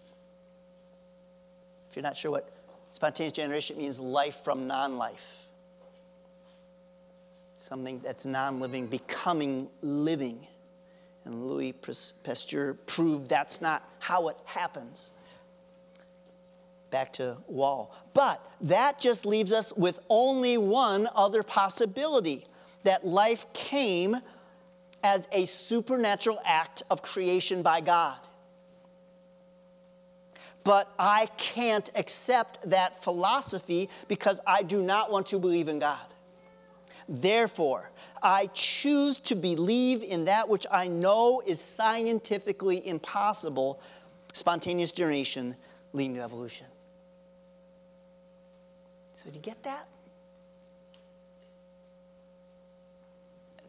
If 1.88 1.95
you're 1.95 2.03
not 2.03 2.17
sure 2.17 2.33
what 2.33 2.50
spontaneous 2.91 3.33
generation 3.33 3.79
means, 3.79 4.00
life 4.00 4.43
from 4.43 4.67
non 4.67 4.99
life 4.99 5.47
something 7.57 8.00
that's 8.00 8.26
non 8.26 8.59
living 8.59 8.88
becoming 8.88 9.69
living. 9.83 10.47
And 11.25 11.47
Louis 11.47 11.73
Pasteur 12.25 12.75
proved 12.87 13.29
that's 13.29 13.61
not 13.61 13.88
how 13.99 14.29
it 14.29 14.37
happens. 14.45 15.12
Back 16.90 17.12
to 17.14 17.37
Wald. 17.47 17.88
But 18.14 18.40
that 18.62 18.99
just 18.99 19.26
leaves 19.26 19.52
us 19.52 19.73
with 19.73 20.00
only 20.09 20.57
one 20.57 21.09
other 21.14 21.43
possibility 21.43 22.45
that 22.85 23.05
life 23.05 23.47
came 23.52 24.16
as 25.02 25.28
a 25.33 25.47
supernatural 25.47 26.38
act 26.45 26.83
of 26.90 27.02
creation 27.02 27.62
by 27.62 27.81
God. 27.81 28.19
But 30.64 30.93
I 30.99 31.28
can't 31.37 31.88
accept 31.95 32.71
that 32.71 33.02
philosophy 33.02 33.88
because 34.09 34.40
I 34.47 34.62
do 34.62 34.83
not 34.83 35.12
want 35.12 35.26
to 35.26 35.38
believe 35.38 35.69
in 35.69 35.78
God. 35.78 36.07
Therefore, 37.09 37.90
I 38.23 38.49
choose 38.52 39.21
to 39.21 39.37
believe 39.37 40.02
in 40.02 40.25
that 40.25 40.49
which 40.49 40.66
I 40.71 40.88
know 40.88 41.40
is 41.47 41.61
scientifically 41.61 42.87
impossible 42.87 43.81
spontaneous 44.33 44.90
generation 44.90 45.55
leading 45.93 46.16
to 46.16 46.23
evolution. 46.23 46.66
So, 49.16 49.30
do 49.30 49.37
you 49.37 49.40
get 49.40 49.62
that? 49.62 49.88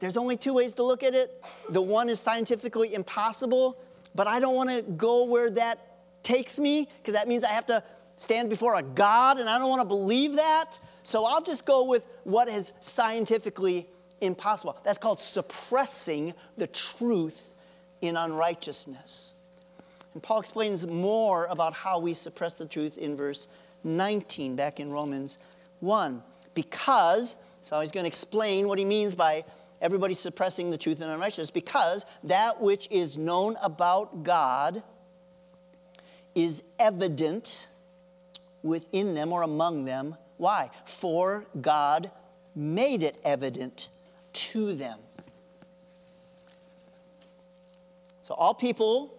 There's 0.01 0.18
only 0.18 0.36
two 0.36 0.54
ways 0.54 0.74
to 0.74 0.84
look 0.84 1.04
at 1.04 1.16
it. 1.16 1.42
The 1.70 1.82
one 1.82 2.10
is 2.10 2.20
scientifically 2.20 2.94
impossible, 2.94 3.77
but 4.13 4.27
I 4.27 4.42
don't 4.42 4.58
want 4.58 4.70
to 4.70 4.82
go 4.82 5.24
where 5.24 5.50
that 5.51 5.80
takes 6.22 6.60
me 6.60 6.89
because 6.98 7.13
that 7.13 7.30
means 7.30 7.46
I 7.46 7.51
have 7.51 7.66
to 7.68 7.82
stand 8.18 8.50
before 8.50 8.75
a 8.75 8.82
God, 8.82 9.39
and 9.39 9.48
I 9.48 9.58
don't 9.58 9.70
want 9.70 9.82
to 9.82 9.88
believe 9.88 10.36
that. 10.36 10.77
So 11.04 11.24
I'll 11.24 11.42
just 11.42 11.66
go 11.66 11.86
with 11.86 12.06
what 12.25 12.50
is 12.50 12.74
scientifically 12.82 13.88
impossible. 14.20 14.77
That's 14.84 14.98
called 14.98 15.22
suppressing 15.22 16.34
the 16.58 16.68
truth 16.68 17.54
in 18.01 18.18
unrighteousness. 18.18 19.34
And 20.13 20.22
Paul 20.22 20.42
explains 20.42 20.86
more 20.86 21.46
about 21.46 21.72
how 21.72 22.00
we 22.00 22.13
suppress 22.13 22.56
the 22.56 22.66
truth 22.66 22.98
in 22.98 23.16
verse 23.16 23.48
19, 23.84 24.56
back 24.56 24.80
in 24.80 24.90
Romans 24.92 25.40
1. 25.80 26.22
Because, 26.54 27.36
so 27.62 27.80
he's 27.80 27.92
going 27.92 28.04
to 28.04 28.08
explain 28.08 28.68
what 28.68 28.80
he 28.80 28.86
means 28.86 29.16
by 29.16 29.44
everybody 29.82 30.14
suppressing 30.14 30.72
the 30.72 30.78
truth 30.78 31.02
in 31.02 31.10
unrighteousness, 31.10 31.52
because 31.52 32.06
that 32.24 32.62
which 32.62 32.88
is 32.90 33.18
known 33.18 33.56
about 33.62 34.24
God 34.24 34.82
is 36.34 36.64
evident 36.80 37.68
within 38.64 39.14
them 39.14 39.32
or 39.32 39.44
among 39.44 39.86
them 39.86 40.16
why? 40.38 40.70
For 40.86 41.46
God 41.60 42.12
made 42.56 43.04
it 43.04 43.18
evident 43.24 43.90
to 44.34 44.74
them. 44.74 45.00
So 48.22 48.34
all 48.34 48.54
people 48.54 49.14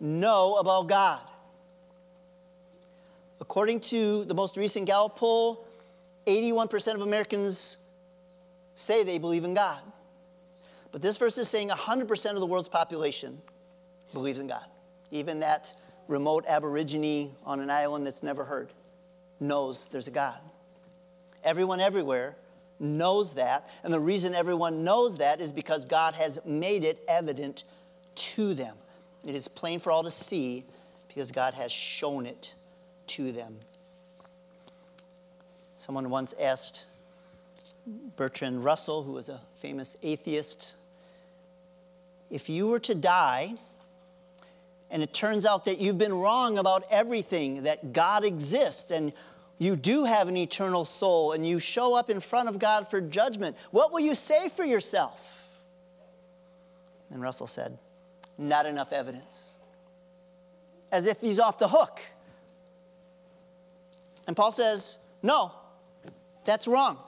know 0.00 0.56
about 0.56 0.88
God. 0.88 1.20
According 3.40 3.80
to 3.80 4.24
the 4.24 4.34
most 4.34 4.56
recent 4.56 4.86
Gallup 4.86 5.16
poll, 5.16 5.66
81% 6.26 6.94
of 6.94 7.02
Americans 7.02 7.78
say 8.74 9.02
they 9.02 9.18
believe 9.18 9.44
in 9.44 9.54
God. 9.54 9.80
But 10.92 11.02
this 11.02 11.16
verse 11.16 11.38
is 11.38 11.48
saying 11.48 11.68
100% 11.68 12.32
of 12.32 12.40
the 12.40 12.46
world's 12.46 12.68
population 12.68 13.40
believes 14.12 14.38
in 14.38 14.46
God. 14.46 14.64
Even 15.10 15.40
that 15.40 15.72
remote 16.06 16.44
aborigine 16.46 17.34
on 17.44 17.60
an 17.60 17.70
island 17.70 18.06
that's 18.06 18.22
never 18.22 18.44
heard 18.44 18.72
knows 19.40 19.86
there's 19.86 20.08
a 20.08 20.12
God. 20.12 20.38
Everyone 21.44 21.80
everywhere 21.80 22.36
knows 22.80 23.34
that. 23.34 23.68
And 23.84 23.92
the 23.92 24.00
reason 24.00 24.34
everyone 24.34 24.84
knows 24.84 25.18
that 25.18 25.40
is 25.40 25.52
because 25.52 25.84
God 25.84 26.14
has 26.14 26.38
made 26.44 26.84
it 26.84 27.02
evident 27.08 27.64
to 28.14 28.54
them. 28.54 28.76
It 29.24 29.34
is 29.34 29.48
plain 29.48 29.80
for 29.80 29.90
all 29.90 30.02
to 30.02 30.10
see 30.10 30.64
because 31.08 31.32
God 31.32 31.54
has 31.54 31.70
shown 31.70 32.26
it 32.26 32.54
to 33.08 33.32
them. 33.32 33.56
Someone 35.76 36.10
once 36.10 36.34
asked 36.40 36.86
Bertrand 38.16 38.64
Russell, 38.64 39.02
who 39.02 39.12
was 39.12 39.28
a 39.28 39.40
famous 39.56 39.96
atheist, 40.02 40.76
if 42.30 42.48
you 42.48 42.66
were 42.66 42.80
to 42.80 42.94
die 42.94 43.54
and 44.90 45.02
it 45.02 45.12
turns 45.12 45.46
out 45.46 45.64
that 45.66 45.78
you've 45.78 45.98
been 45.98 46.14
wrong 46.14 46.58
about 46.58 46.84
everything, 46.90 47.62
that 47.64 47.92
God 47.92 48.24
exists 48.24 48.90
and 48.90 49.12
you 49.58 49.76
do 49.76 50.04
have 50.04 50.28
an 50.28 50.36
eternal 50.36 50.84
soul 50.84 51.32
and 51.32 51.46
you 51.46 51.58
show 51.58 51.94
up 51.94 52.10
in 52.10 52.20
front 52.20 52.48
of 52.48 52.58
God 52.58 52.88
for 52.88 53.00
judgment, 53.00 53.56
what 53.70 53.92
will 53.92 54.00
you 54.00 54.14
say 54.14 54.48
for 54.48 54.64
yourself? 54.64 55.48
And 57.10 57.20
Russell 57.20 57.46
said, 57.46 57.78
Not 58.36 58.66
enough 58.66 58.92
evidence. 58.92 59.58
As 60.92 61.06
if 61.06 61.20
he's 61.20 61.40
off 61.40 61.58
the 61.58 61.68
hook. 61.68 62.00
And 64.28 64.36
Paul 64.36 64.52
says, 64.52 65.00
No, 65.22 65.52
that's 66.44 66.68
wrong. 66.68 66.98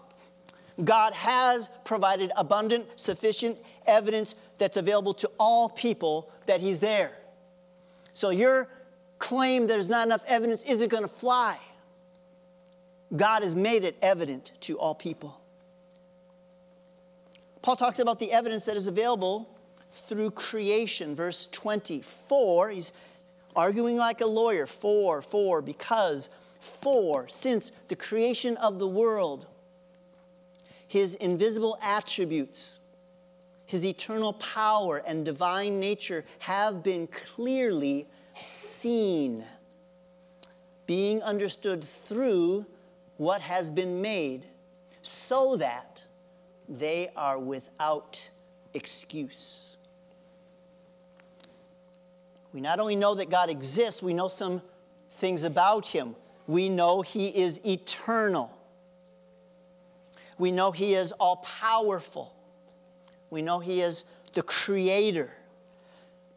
God 0.83 1.13
has 1.13 1.69
provided 1.85 2.33
abundant, 2.37 2.87
sufficient 2.99 3.59
evidence 3.87 4.35
that's 4.59 4.79
available 4.79 5.15
to 5.15 5.31
all 5.39 5.69
people 5.69 6.33
that 6.47 6.61
He's 6.61 6.81
there. 6.81 7.17
So 8.15 8.31
your 8.31 8.69
claim 9.19 9.67
there's 9.67 9.89
not 9.89 10.07
enough 10.09 10.23
evidence 10.27 10.65
isn't 10.65 10.89
going 10.89 11.05
to 11.05 11.09
fly. 11.09 11.59
God 13.15 13.43
has 13.43 13.55
made 13.55 13.85
it 13.85 13.97
evident 14.03 14.53
to 14.63 14.79
all 14.79 14.95
people. 14.95 15.39
Paul 17.61 17.77
talks 17.77 17.99
about 17.99 18.19
the 18.19 18.33
evidence 18.33 18.65
that 18.65 18.77
is 18.77 18.89
available 18.89 19.49
through 19.91 20.31
creation. 20.31 21.15
Verse 21.15 21.49
24, 21.53 22.71
he's 22.71 22.93
arguing 23.55 23.97
like 23.99 24.23
a 24.23 24.27
lawyer. 24.27 24.67
For, 24.67 25.21
for, 25.21 25.61
because, 25.61 26.31
for, 26.61 27.27
since 27.29 27.73
the 27.89 27.97
creation 27.97 28.57
of 28.59 28.79
the 28.79 28.87
world, 28.87 29.47
his 30.87 31.15
invisible 31.17 31.79
attributes, 31.83 32.81
his 33.67 33.85
eternal 33.85 34.35
power 34.35 34.99
and 35.07 35.25
divine 35.25 35.81
nature 35.81 36.25
have 36.41 36.83
been 36.83 37.07
clearly 37.07 38.07
seen, 38.41 39.45
being 40.87 41.23
understood 41.23 41.83
through 41.83 42.67
what 43.17 43.41
has 43.41 43.71
been 43.71 44.03
made, 44.03 44.47
so 45.03 45.57
that 45.57 46.05
they 46.69 47.09
are 47.17 47.39
without 47.39 48.29
excuse. 48.75 49.79
We 52.53 52.61
not 52.61 52.81
only 52.81 52.97
know 52.97 53.15
that 53.15 53.31
God 53.31 53.51
exists, 53.51 54.03
we 54.03 54.13
know 54.15 54.29
some 54.29 54.61
things 55.11 55.45
about 55.45 55.87
him. 55.87 56.17
We 56.51 56.69
know 56.69 57.01
he 57.01 57.29
is 57.29 57.65
eternal. 57.65 58.53
We 60.41 60.51
know 60.51 60.73
He 60.73 60.95
is 60.95 61.13
all 61.13 61.37
powerful. 61.37 62.35
We 63.29 63.43
know 63.43 63.61
He 63.61 63.83
is 63.83 64.07
the 64.33 64.43
creator. 64.43 65.31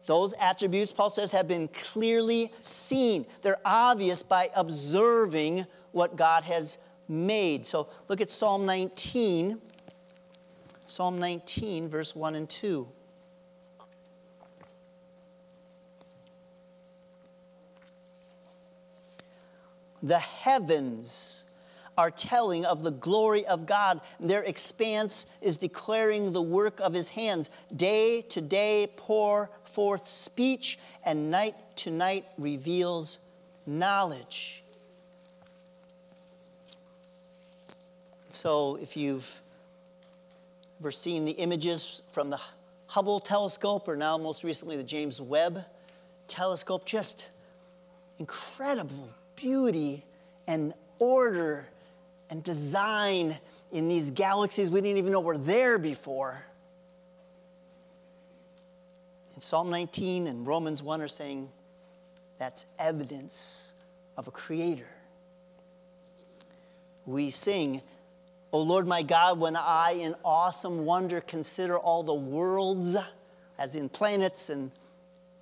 Those 0.06 0.34
attributes, 0.38 0.92
Paul 0.92 1.08
says, 1.08 1.32
have 1.32 1.48
been 1.48 1.68
clearly 1.68 2.52
seen. 2.60 3.24
They're 3.40 3.56
obvious 3.64 4.22
by 4.22 4.50
observing 4.54 5.66
what 5.92 6.16
God 6.16 6.44
has 6.44 6.76
made. 7.08 7.64
So 7.64 7.88
look 8.08 8.20
at 8.20 8.30
Psalm 8.30 8.66
19. 8.66 9.58
Psalm 10.84 11.18
19, 11.18 11.88
verse 11.88 12.14
1 12.14 12.34
and 12.34 12.48
2. 12.48 12.86
The 20.04 20.18
heavens 20.18 21.46
are 21.96 22.10
telling 22.10 22.66
of 22.66 22.82
the 22.82 22.90
glory 22.90 23.46
of 23.46 23.64
God. 23.64 24.02
Their 24.20 24.42
expanse 24.42 25.26
is 25.40 25.56
declaring 25.56 26.32
the 26.32 26.42
work 26.42 26.78
of 26.80 26.92
his 26.92 27.08
hands. 27.08 27.48
Day 27.74 28.20
to 28.28 28.42
day 28.42 28.88
pour 28.96 29.48
forth 29.64 30.06
speech, 30.06 30.78
and 31.04 31.30
night 31.30 31.54
to 31.76 31.90
night 31.90 32.26
reveals 32.36 33.18
knowledge. 33.66 34.62
So, 38.28 38.76
if 38.76 38.96
you've 38.96 39.40
ever 40.80 40.90
seen 40.90 41.24
the 41.24 41.32
images 41.32 42.02
from 42.12 42.28
the 42.28 42.40
Hubble 42.88 43.20
telescope, 43.20 43.88
or 43.88 43.96
now 43.96 44.18
most 44.18 44.44
recently 44.44 44.76
the 44.76 44.84
James 44.84 45.18
Webb 45.18 45.64
telescope, 46.28 46.84
just 46.84 47.30
incredible 48.18 49.08
beauty 49.36 50.04
and 50.46 50.74
order 50.98 51.66
and 52.30 52.42
design 52.42 53.36
in 53.72 53.88
these 53.88 54.10
galaxies 54.10 54.70
we 54.70 54.80
didn't 54.80 54.98
even 54.98 55.12
know 55.12 55.20
were 55.20 55.38
there 55.38 55.78
before. 55.78 56.44
In 59.34 59.40
Psalm 59.40 59.68
19 59.70 60.28
and 60.28 60.46
Romans 60.46 60.82
1 60.82 61.00
are 61.00 61.08
saying 61.08 61.48
that's 62.38 62.66
evidence 62.78 63.74
of 64.16 64.28
a 64.28 64.30
creator. 64.30 64.88
We 67.06 67.30
sing, 67.30 67.82
O 68.52 68.60
Lord 68.60 68.86
my 68.86 69.02
God, 69.02 69.38
when 69.38 69.56
I 69.56 69.96
in 70.00 70.14
awesome 70.24 70.84
wonder 70.84 71.20
consider 71.20 71.76
all 71.76 72.02
the 72.02 72.14
worlds, 72.14 72.96
as 73.58 73.74
in 73.74 73.88
planets 73.88 74.50
and 74.50 74.70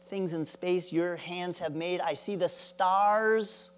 things 0.08 0.32
in 0.32 0.44
space 0.44 0.92
your 0.92 1.16
hands 1.16 1.58
have 1.58 1.74
made, 1.74 2.00
I 2.00 2.14
see 2.14 2.36
the 2.36 2.48
stars 2.48 3.70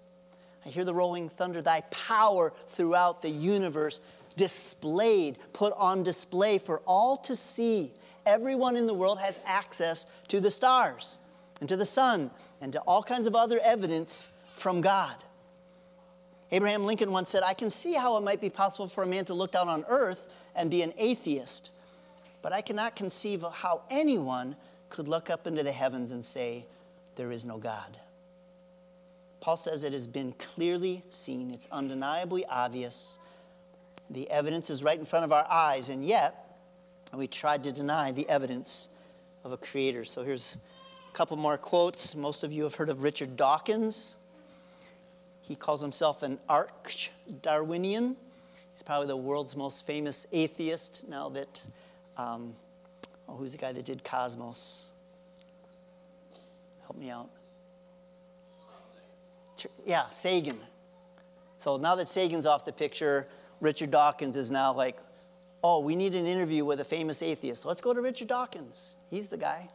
I 0.65 0.69
hear 0.69 0.83
the 0.83 0.93
rolling 0.93 1.29
thunder, 1.29 1.61
thy 1.61 1.81
power 1.91 2.51
throughout 2.69 3.21
the 3.21 3.29
universe 3.29 4.01
displayed, 4.35 5.37
put 5.53 5.73
on 5.77 6.03
display 6.03 6.57
for 6.57 6.81
all 6.85 7.17
to 7.17 7.35
see. 7.35 7.91
Everyone 8.25 8.75
in 8.75 8.87
the 8.87 8.93
world 8.93 9.19
has 9.19 9.39
access 9.45 10.07
to 10.29 10.39
the 10.39 10.51
stars 10.51 11.19
and 11.59 11.69
to 11.69 11.77
the 11.77 11.85
sun 11.85 12.31
and 12.61 12.73
to 12.73 12.79
all 12.81 13.03
kinds 13.03 13.27
of 13.27 13.35
other 13.35 13.59
evidence 13.63 14.29
from 14.53 14.81
God. 14.81 15.15
Abraham 16.51 16.85
Lincoln 16.85 17.11
once 17.11 17.29
said, 17.29 17.43
I 17.43 17.53
can 17.53 17.69
see 17.69 17.93
how 17.93 18.17
it 18.17 18.23
might 18.23 18.41
be 18.41 18.49
possible 18.49 18.87
for 18.87 19.03
a 19.03 19.07
man 19.07 19.25
to 19.25 19.33
look 19.33 19.51
down 19.51 19.67
on 19.67 19.85
earth 19.87 20.27
and 20.55 20.71
be 20.71 20.81
an 20.81 20.93
atheist, 20.97 21.71
but 22.41 22.53
I 22.53 22.61
cannot 22.61 22.95
conceive 22.95 23.43
of 23.43 23.53
how 23.53 23.81
anyone 23.89 24.55
could 24.89 25.07
look 25.07 25.29
up 25.29 25.47
into 25.47 25.63
the 25.63 25.71
heavens 25.71 26.11
and 26.11 26.23
say, 26.23 26.65
There 27.15 27.31
is 27.31 27.45
no 27.45 27.57
God. 27.57 27.97
Paul 29.45 29.57
says 29.57 29.83
it 29.83 29.93
has 29.93 30.07
been 30.07 30.33
clearly 30.39 31.03
seen, 31.11 31.51
it's 31.51 31.67
undeniably 31.71 32.47
obvious. 32.47 33.19
The 34.09 34.27
evidence 34.31 34.71
is 34.71 34.81
right 34.81 34.97
in 34.97 35.05
front 35.05 35.23
of 35.23 35.31
our 35.31 35.45
eyes, 35.47 35.89
and 35.89 36.03
yet 36.03 36.57
we 37.13 37.27
tried 37.27 37.63
to 37.65 37.71
deny 37.71 38.11
the 38.11 38.27
evidence 38.27 38.89
of 39.43 39.51
a 39.51 39.57
creator. 39.57 40.03
So 40.03 40.23
here's 40.23 40.57
a 41.07 41.15
couple 41.15 41.37
more 41.37 41.59
quotes. 41.59 42.15
Most 42.15 42.43
of 42.43 42.51
you 42.51 42.63
have 42.63 42.73
heard 42.73 42.89
of 42.89 43.03
Richard 43.03 43.37
Dawkins. 43.37 44.15
He 45.41 45.53
calls 45.53 45.79
himself 45.79 46.23
an 46.23 46.39
arch 46.49 47.11
Darwinian. 47.43 48.15
He's 48.73 48.81
probably 48.81 49.05
the 49.05 49.15
world's 49.15 49.55
most 49.55 49.85
famous 49.85 50.25
atheist 50.31 51.07
now 51.07 51.29
that, 51.29 51.67
um, 52.17 52.55
oh, 53.29 53.35
who's 53.35 53.51
the 53.51 53.59
guy 53.59 53.73
that 53.73 53.85
did 53.85 54.03
Cosmos? 54.03 54.89
Help 56.81 56.97
me 56.97 57.11
out 57.11 57.29
yeah, 59.85 60.09
Sagan. 60.09 60.59
So 61.57 61.77
now 61.77 61.95
that 61.95 62.07
Sagan's 62.07 62.45
off 62.45 62.65
the 62.65 62.71
picture, 62.71 63.27
Richard 63.61 63.91
Dawkins 63.91 64.37
is 64.37 64.51
now 64.51 64.73
like, 64.73 64.99
oh, 65.63 65.79
we 65.79 65.95
need 65.95 66.13
an 66.13 66.25
interview 66.25 66.65
with 66.65 66.79
a 66.79 66.85
famous 66.85 67.21
atheist. 67.21 67.65
Let's 67.65 67.81
go 67.81 67.93
to 67.93 68.01
Richard 68.01 68.27
Dawkins. 68.27 68.97
He's 69.09 69.27
the 69.27 69.37
guy. 69.37 69.69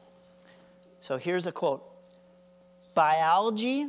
So 1.00 1.16
here's 1.16 1.46
a 1.46 1.52
quote 1.52 1.82
Biology 2.94 3.86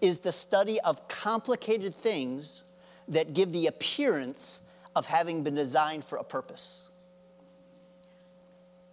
is 0.00 0.18
the 0.18 0.32
study 0.32 0.80
of 0.80 1.06
complicated 1.08 1.94
things 1.94 2.64
that 3.08 3.34
give 3.34 3.52
the 3.52 3.66
appearance 3.66 4.60
of 4.96 5.06
having 5.06 5.42
been 5.42 5.54
designed 5.54 6.04
for 6.04 6.16
a 6.16 6.24
purpose. 6.24 6.88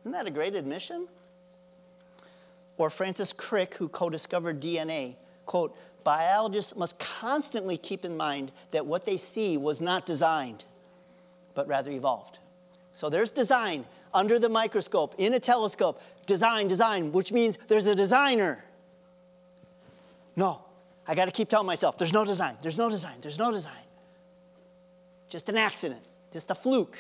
Isn't 0.02 0.12
that 0.12 0.28
a 0.28 0.32
great 0.32 0.56
admission? 0.56 1.08
Or 2.78 2.90
Francis 2.90 3.34
Crick, 3.34 3.76
who 3.76 3.90
co 3.90 4.10
discovered 4.10 4.62
DNA, 4.62 5.16
quote, 5.46 5.76
biologists 6.08 6.74
must 6.78 6.98
constantly 7.00 7.78
keep 7.78 8.06
in 8.06 8.16
mind 8.16 8.54
that 8.72 8.86
what 8.86 9.06
they 9.06 9.18
see 9.18 9.58
was 9.58 9.82
not 9.82 10.06
designed, 10.06 10.64
but 11.54 11.68
rather 11.68 11.92
evolved. 11.92 12.40
So 12.94 13.10
there's 13.10 13.30
design. 13.30 13.84
under 14.14 14.40
the 14.40 14.48
microscope, 14.48 15.16
in 15.18 15.34
a 15.34 15.40
telescope, 15.40 16.02
design, 16.26 16.70
design, 16.70 17.12
which 17.12 17.34
means 17.34 17.58
there's 17.68 17.88
a 17.88 17.94
designer. 17.94 18.64
No, 20.38 20.62
I 21.06 21.14
got 21.14 21.26
to 21.26 21.32
keep 21.32 21.50
telling 21.50 21.68
myself 21.68 21.98
there's 21.98 22.14
no 22.14 22.24
design, 22.24 22.56
there's 22.62 22.78
no 22.78 22.90
design, 22.90 23.18
there's 23.22 23.38
no 23.38 23.52
design. 23.52 23.86
Just 25.28 25.50
an 25.50 25.58
accident, 25.58 26.04
just 26.32 26.50
a 26.50 26.56
fluke. 26.56 26.98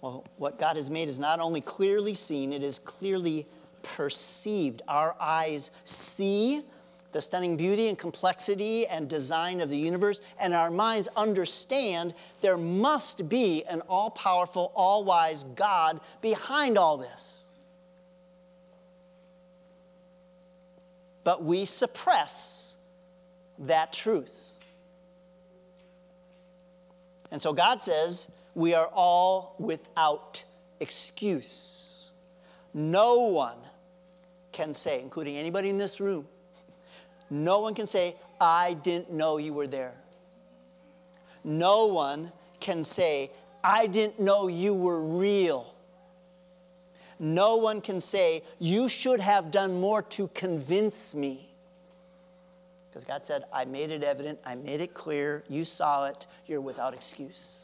Well, 0.00 0.24
what 0.38 0.58
God 0.58 0.76
has 0.76 0.90
made 0.90 1.10
is 1.10 1.18
not 1.18 1.38
only 1.38 1.60
clearly 1.60 2.14
seen, 2.14 2.50
it 2.50 2.64
is 2.64 2.78
clearly 2.78 3.46
perceived. 3.84 4.82
Our 4.88 5.14
eyes 5.20 5.70
see 5.84 6.62
the 7.12 7.20
stunning 7.22 7.56
beauty 7.56 7.88
and 7.88 7.96
complexity 7.96 8.88
and 8.88 9.08
design 9.08 9.60
of 9.60 9.68
the 9.68 9.78
universe, 9.78 10.20
and 10.40 10.52
our 10.52 10.70
minds 10.70 11.08
understand 11.16 12.12
there 12.40 12.56
must 12.56 13.28
be 13.28 13.64
an 13.66 13.80
all 13.88 14.10
powerful, 14.10 14.72
all 14.74 15.04
wise 15.04 15.44
God 15.54 16.00
behind 16.20 16.76
all 16.76 16.96
this. 16.96 17.48
But 21.22 21.44
we 21.44 21.64
suppress 21.64 22.76
that 23.60 23.92
truth. 23.92 24.58
And 27.30 27.40
so 27.40 27.52
God 27.52 27.80
says, 27.80 28.30
we 28.54 28.74
are 28.74 28.90
all 28.92 29.54
without 29.58 30.42
excuse. 30.80 32.10
No 32.72 33.20
one 33.20 33.58
can 34.54 34.72
say, 34.72 35.02
including 35.02 35.36
anybody 35.36 35.68
in 35.68 35.76
this 35.76 36.00
room, 36.00 36.26
no 37.28 37.60
one 37.60 37.74
can 37.74 37.86
say, 37.86 38.16
I 38.40 38.72
didn't 38.72 39.12
know 39.12 39.36
you 39.36 39.52
were 39.52 39.66
there. 39.66 39.94
No 41.42 41.86
one 41.86 42.32
can 42.60 42.84
say, 42.84 43.30
I 43.62 43.86
didn't 43.86 44.18
know 44.20 44.48
you 44.48 44.72
were 44.72 45.02
real. 45.02 45.74
No 47.18 47.56
one 47.56 47.80
can 47.80 48.00
say, 48.00 48.42
You 48.58 48.88
should 48.88 49.20
have 49.20 49.50
done 49.50 49.80
more 49.80 50.02
to 50.02 50.28
convince 50.28 51.14
me. 51.14 51.50
Because 52.88 53.04
God 53.04 53.26
said, 53.26 53.44
I 53.52 53.64
made 53.64 53.90
it 53.90 54.04
evident, 54.04 54.38
I 54.44 54.54
made 54.54 54.80
it 54.80 54.94
clear, 54.94 55.42
you 55.48 55.64
saw 55.64 56.06
it, 56.06 56.26
you're 56.46 56.60
without 56.60 56.94
excuse. 56.94 57.63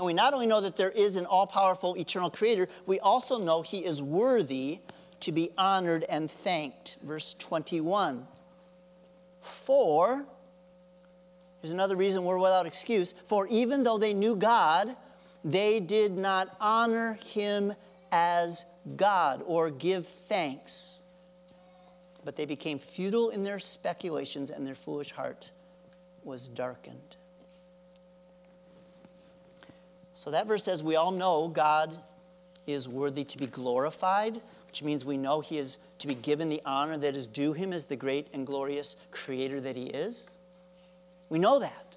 And 0.00 0.06
we 0.06 0.14
not 0.14 0.32
only 0.32 0.46
know 0.46 0.62
that 0.62 0.76
there 0.76 0.88
is 0.88 1.16
an 1.16 1.26
all 1.26 1.46
powerful 1.46 1.94
eternal 1.94 2.30
creator, 2.30 2.68
we 2.86 2.98
also 3.00 3.38
know 3.38 3.60
he 3.60 3.84
is 3.84 4.00
worthy 4.00 4.78
to 5.20 5.30
be 5.30 5.50
honored 5.58 6.06
and 6.08 6.30
thanked. 6.30 6.96
Verse 7.02 7.34
21. 7.34 8.26
For, 9.42 10.24
here's 11.60 11.74
another 11.74 11.96
reason 11.96 12.24
we're 12.24 12.38
without 12.38 12.64
excuse. 12.64 13.14
For 13.26 13.46
even 13.48 13.84
though 13.84 13.98
they 13.98 14.14
knew 14.14 14.36
God, 14.36 14.96
they 15.44 15.80
did 15.80 16.12
not 16.12 16.56
honor 16.62 17.18
him 17.22 17.74
as 18.10 18.64
God 18.96 19.42
or 19.44 19.68
give 19.68 20.06
thanks. 20.06 21.02
But 22.24 22.36
they 22.36 22.46
became 22.46 22.78
futile 22.78 23.28
in 23.28 23.44
their 23.44 23.58
speculations, 23.58 24.50
and 24.50 24.66
their 24.66 24.74
foolish 24.74 25.12
heart 25.12 25.50
was 26.24 26.48
darkened. 26.48 27.16
So 30.20 30.30
that 30.32 30.46
verse 30.46 30.64
says 30.64 30.82
we 30.82 30.96
all 30.96 31.12
know 31.12 31.48
God 31.48 31.96
is 32.66 32.86
worthy 32.86 33.24
to 33.24 33.38
be 33.38 33.46
glorified, 33.46 34.38
which 34.66 34.82
means 34.82 35.02
we 35.02 35.16
know 35.16 35.40
he 35.40 35.56
is 35.56 35.78
to 35.98 36.06
be 36.06 36.14
given 36.14 36.50
the 36.50 36.60
honor 36.66 36.98
that 36.98 37.16
is 37.16 37.26
due 37.26 37.54
him 37.54 37.72
as 37.72 37.86
the 37.86 37.96
great 37.96 38.26
and 38.34 38.46
glorious 38.46 38.96
creator 39.12 39.62
that 39.62 39.76
he 39.76 39.84
is. 39.84 40.36
We 41.30 41.38
know 41.38 41.58
that. 41.60 41.96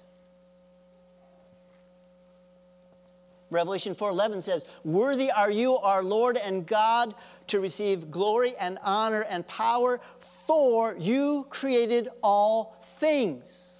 Revelation 3.50 3.94
4:11 3.94 4.40
says, 4.40 4.64
"Worthy 4.86 5.30
are 5.30 5.50
you, 5.50 5.76
our 5.76 6.02
Lord 6.02 6.38
and 6.38 6.66
God, 6.66 7.14
to 7.48 7.60
receive 7.60 8.10
glory 8.10 8.56
and 8.56 8.78
honor 8.82 9.26
and 9.28 9.46
power, 9.46 10.00
for 10.46 10.96
you 10.98 11.44
created 11.50 12.08
all 12.22 12.74
things." 12.80 13.73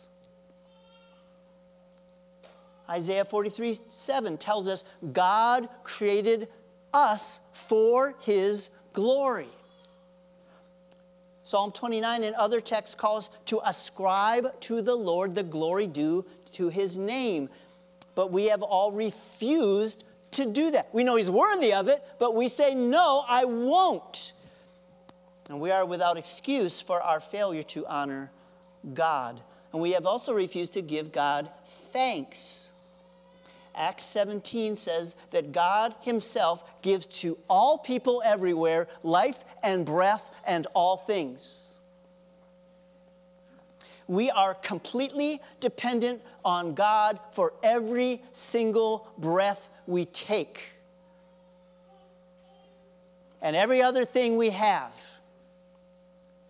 Isaiah 2.89 3.25
43 3.25 3.79
7 3.89 4.39
tells 4.39 4.69
us 4.69 4.85
God 5.13 5.69
created 5.83 6.49
us 6.93 7.41
for 7.53 8.15
his 8.21 8.71
glory. 8.93 9.49
Psalm 11.43 11.73
29 11.73 12.25
and 12.25 12.35
other 12.37 12.61
texts 12.61 12.95
call 12.95 13.19
us 13.19 13.29
to 13.47 13.61
ascribe 13.67 14.59
to 14.61 14.81
the 14.81 14.95
Lord 14.95 15.35
the 15.35 15.43
glory 15.43 15.87
due 15.87 16.25
to 16.53 16.69
his 16.69 16.97
name. 16.97 17.51
But 18.15 18.33
we 18.33 18.47
have 18.47 18.63
all 18.63 18.93
refused 18.93 20.05
to 20.33 20.51
do 20.51 20.71
that. 20.71 20.89
We 20.93 21.05
know 21.05 21.17
he's 21.17 21.31
worthy 21.31 21.75
of 21.75 21.89
it, 21.89 22.03
but 22.19 22.35
we 22.35 22.49
say, 22.49 22.75
no, 22.75 23.25
I 23.29 23.45
won't. 23.45 24.33
And 25.51 25.61
we 25.61 25.71
are 25.71 25.85
without 25.85 26.17
excuse 26.17 26.81
for 26.81 27.01
our 27.03 27.21
failure 27.21 27.63
to 27.65 27.87
honor 27.87 28.31
God. 28.95 29.41
And 29.73 29.83
we 29.83 29.93
have 29.93 30.07
also 30.07 30.33
refused 30.33 30.75
to 30.75 30.83
give 30.83 31.13
God 31.13 31.51
thanks. 31.65 32.64
Acts 33.75 34.05
17 34.05 34.77
says 34.77 35.17
that 35.31 35.53
God 35.53 35.95
Himself 36.03 36.81
gives 36.83 37.07
to 37.07 37.37
all 37.49 37.79
people 37.79 38.23
everywhere 38.25 38.89
life 39.03 39.45
and 39.63 39.85
breath 39.85 40.31
and 40.47 40.67
all 40.75 40.97
things. 40.97 41.81
We 44.07 44.31
are 44.31 44.55
completely 44.55 45.41
dependent 45.61 46.23
on 46.45 46.75
God 46.75 47.19
for 47.33 47.55
every 47.63 48.23
single 48.33 49.09
breath 49.19 49.71
we 49.87 50.05
take. 50.07 50.61
And 53.41 53.57
every 53.57 53.83
other 53.83 54.05
thing 54.05 54.37
we 54.37 54.51
have 54.51 54.95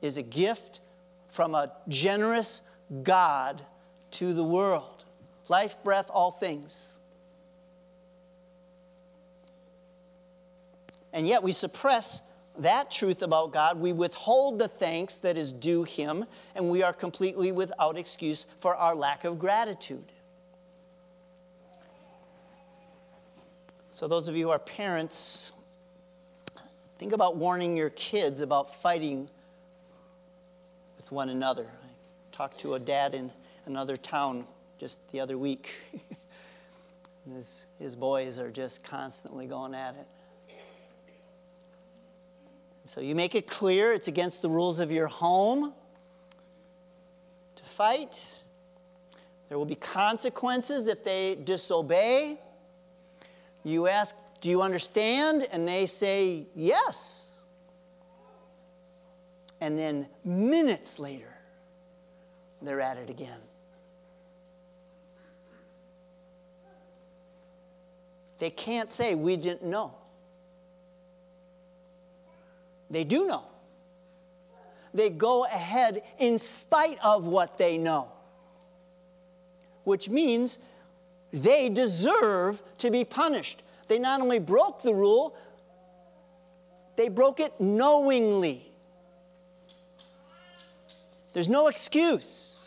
is 0.03 0.19
a 0.19 0.23
gift 0.23 0.81
from 1.29 1.55
a 1.55 1.73
generous 1.89 2.63
God 3.03 3.63
to 4.13 4.33
the 4.33 4.45
world. 4.45 5.05
Life, 5.49 5.83
breath, 5.83 6.11
all 6.13 6.31
things. 6.31 6.94
And 11.15 11.29
yet 11.29 11.45
we 11.45 11.53
suppress 11.53 12.25
that 12.59 12.91
truth 12.91 13.23
about 13.23 13.53
God. 13.53 13.79
We 13.79 13.93
withhold 13.93 14.59
the 14.59 14.67
thanks 14.67 15.19
that 15.19 15.39
is 15.39 15.53
due 15.53 15.85
Him, 15.85 16.27
and 16.57 16.69
we 16.69 16.83
are 16.83 16.93
completely 16.93 17.53
without 17.53 17.97
excuse 17.97 18.47
for 18.59 18.75
our 18.75 18.97
lack 18.97 19.25
of 19.25 19.39
gratitude. 19.39 20.05
So, 23.91 24.09
those 24.09 24.27
of 24.27 24.37
you 24.37 24.47
who 24.47 24.51
are 24.51 24.59
parents, 24.59 25.53
think 26.97 27.13
about 27.13 27.37
warning 27.37 27.77
your 27.77 27.91
kids 27.91 28.41
about 28.41 28.75
fighting 28.83 29.31
with 30.97 31.13
one 31.13 31.29
another. 31.29 31.63
I 31.63 32.37
talked 32.37 32.59
to 32.61 32.75
a 32.75 32.81
dad 32.81 33.15
in 33.15 33.31
another 33.67 33.97
town 33.97 34.47
just 34.81 35.13
the 35.13 35.21
other 35.21 35.39
week. 35.39 35.77
his, 37.33 37.69
his 37.79 37.95
boys 37.95 38.41
are 38.41 38.51
just 38.51 38.83
constantly 38.83 39.47
going 39.47 39.75
at 39.75 39.95
it. 39.95 40.09
So 42.85 43.01
you 43.01 43.15
make 43.15 43.35
it 43.35 43.47
clear 43.47 43.93
it's 43.93 44.09
against 44.09 44.43
the 44.43 44.49
rules 44.49 44.79
of 44.79 44.93
your 44.93 45.07
home 45.07 45.73
to 47.57 47.65
fight. 47.65 48.43
There 49.49 49.59
will 49.59 49.65
be 49.65 49.75
consequences 49.75 50.87
if 50.87 51.03
they 51.03 51.37
disobey. 51.37 52.39
You 53.63 53.87
ask, 53.87 54.15
Do 54.43 54.51
you 54.51 54.61
understand? 54.61 55.47
And 55.51 55.67
they 55.67 55.87
say, 55.87 56.47
Yes. 56.55 57.39
And 59.63 59.79
then 59.79 60.07
minutes 60.25 60.99
later, 60.99 61.35
they're 62.61 62.83
at 62.83 62.99
it 62.99 63.09
again. 63.09 63.41
They 68.39 68.51
can't 68.51 68.93
say, 68.93 69.15
We 69.15 69.39
didn't 69.39 69.65
know. 69.65 69.95
They 72.91 73.05
do 73.05 73.27
know. 73.27 73.45
They 74.93 75.11
go 75.11 75.45
ahead 75.45 76.03
in 76.19 76.39
spite 76.39 76.99
of 77.03 77.27
what 77.27 77.59
they 77.59 77.79
know, 77.79 78.09
which 79.83 80.09
means 80.09 80.61
they 81.33 81.69
deserve 81.69 82.63
to 82.79 82.91
be 82.91 83.05
punished. 83.05 83.63
They 83.89 83.99
not 83.99 84.21
only 84.21 84.39
broke 84.39 84.83
the 84.83 84.95
rule, 84.95 85.35
they 86.97 87.09
broke 87.09 87.41
it 87.41 87.61
knowingly. 87.61 88.71
There's 91.33 91.49
no 91.49 91.67
excuse. 91.67 92.64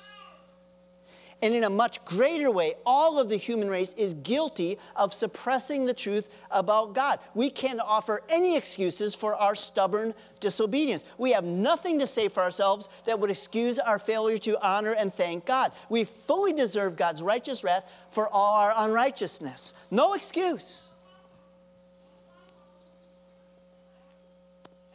And 1.41 1.53
in 1.53 1.63
a 1.63 1.69
much 1.69 2.03
greater 2.03 2.49
way, 2.49 2.73
all 2.83 3.19
of 3.19 3.29
the 3.29 3.35
human 3.35 3.69
race 3.69 3.93
is 3.93 4.15
guilty 4.15 4.79
of 4.95 5.13
suppressing 5.13 5.85
the 5.85 5.93
truth 5.93 6.29
about 6.49 6.95
God. 6.95 7.19
We 7.35 7.51
can't 7.51 7.79
offer 7.79 8.21
any 8.27 8.57
excuses 8.57 9.13
for 9.13 9.35
our 9.35 9.53
stubborn 9.53 10.15
disobedience. 10.39 11.05
We 11.19 11.33
have 11.33 11.43
nothing 11.43 11.99
to 11.99 12.07
say 12.07 12.27
for 12.27 12.41
ourselves 12.41 12.89
that 13.05 13.19
would 13.19 13.29
excuse 13.29 13.77
our 13.77 13.99
failure 13.99 14.39
to 14.39 14.57
honor 14.65 14.93
and 14.93 15.13
thank 15.13 15.45
God. 15.45 15.71
We 15.89 16.05
fully 16.05 16.53
deserve 16.53 16.95
God's 16.95 17.21
righteous 17.21 17.63
wrath 17.63 17.91
for 18.09 18.27
all 18.27 18.55
our 18.55 18.73
unrighteousness. 18.75 19.75
No 19.91 20.13
excuse. 20.13 20.95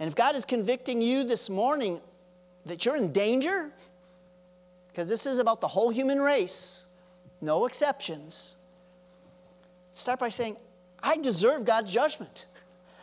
And 0.00 0.08
if 0.08 0.16
God 0.16 0.34
is 0.34 0.44
convicting 0.44 1.00
you 1.00 1.22
this 1.22 1.48
morning 1.48 2.00
that 2.66 2.84
you're 2.84 2.96
in 2.96 3.12
danger, 3.12 3.70
because 4.92 5.08
this 5.08 5.24
is 5.24 5.38
about 5.38 5.60
the 5.60 5.68
whole 5.68 5.90
human 5.90 6.20
race, 6.20 6.86
no 7.40 7.64
exceptions. 7.64 8.56
Start 9.90 10.20
by 10.20 10.28
saying, 10.28 10.58
I 11.02 11.16
deserve 11.16 11.64
God's 11.64 11.92
judgment. 11.92 12.46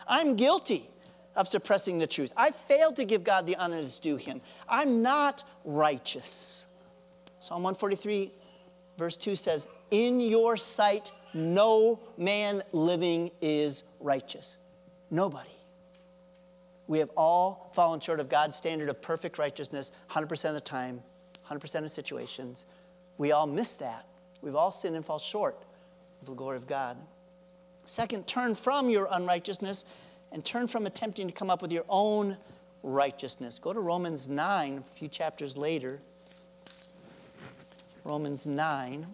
I'm 0.08 0.36
guilty 0.36 0.90
of 1.36 1.48
suppressing 1.48 1.98
the 1.98 2.08
truth. 2.08 2.34
I 2.38 2.52
failed 2.52 2.96
to 2.98 3.06
give 3.06 3.24
God 3.24 3.48
the 3.48 3.56
honor 3.56 3.82
that's 3.82 4.00
due 4.00 4.18
him. 4.18 4.42
I'm 4.68 5.02
not 5.02 5.44
righteous. 5.66 6.68
Psalm 7.40 7.64
143, 7.64 8.32
verse 8.98 9.16
2 9.16 9.36
says, 9.36 9.66
In 9.90 10.20
your 10.20 10.58
sight, 10.58 11.12
no 11.34 12.00
man 12.18 12.62
living 12.72 13.32
is 13.42 13.84
righteous. 14.00 14.58
Nobody. 15.10 15.50
We 16.88 17.00
have 17.00 17.12
all 17.16 17.72
fallen 17.74 18.00
short 18.00 18.20
of 18.20 18.30
God's 18.30 18.58
standard 18.58 18.90
of 18.90 19.02
perfect 19.02 19.38
righteousness 19.38 19.92
100% 20.10 20.50
of 20.50 20.54
the 20.56 20.62
time. 20.62 21.04
100% 21.50 21.84
of 21.84 21.92
situations. 21.92 22.66
We 23.18 23.32
all 23.32 23.48
miss 23.48 23.76
that. 23.76 24.06
We've 24.42 24.56
all 24.56 24.72
sinned 24.72 24.96
and 24.96 25.06
fall 25.06 25.20
short 25.20 25.58
of 26.22 26.28
the 26.28 26.34
glory 26.34 26.58
of 26.58 26.68
God. 26.68 26.98
Second, 27.86 28.28
turn 28.28 28.56
from 28.56 28.90
your 28.90 29.08
unrighteousness 29.12 29.86
and 30.32 30.46
turn 30.46 30.68
from 30.68 30.86
attempting 30.86 31.28
to 31.28 31.34
come 31.34 31.50
up 31.50 31.62
with 31.62 31.72
your 31.72 31.86
own 31.90 32.38
righteousness. 32.84 33.60
Go 33.60 33.74
to 33.74 33.80
Romans 33.80 34.30
9, 34.30 34.78
a 34.78 34.96
few 34.96 35.08
chapters 35.08 35.58
later. 35.58 36.00
Romans 38.04 38.46
9. 38.46 39.08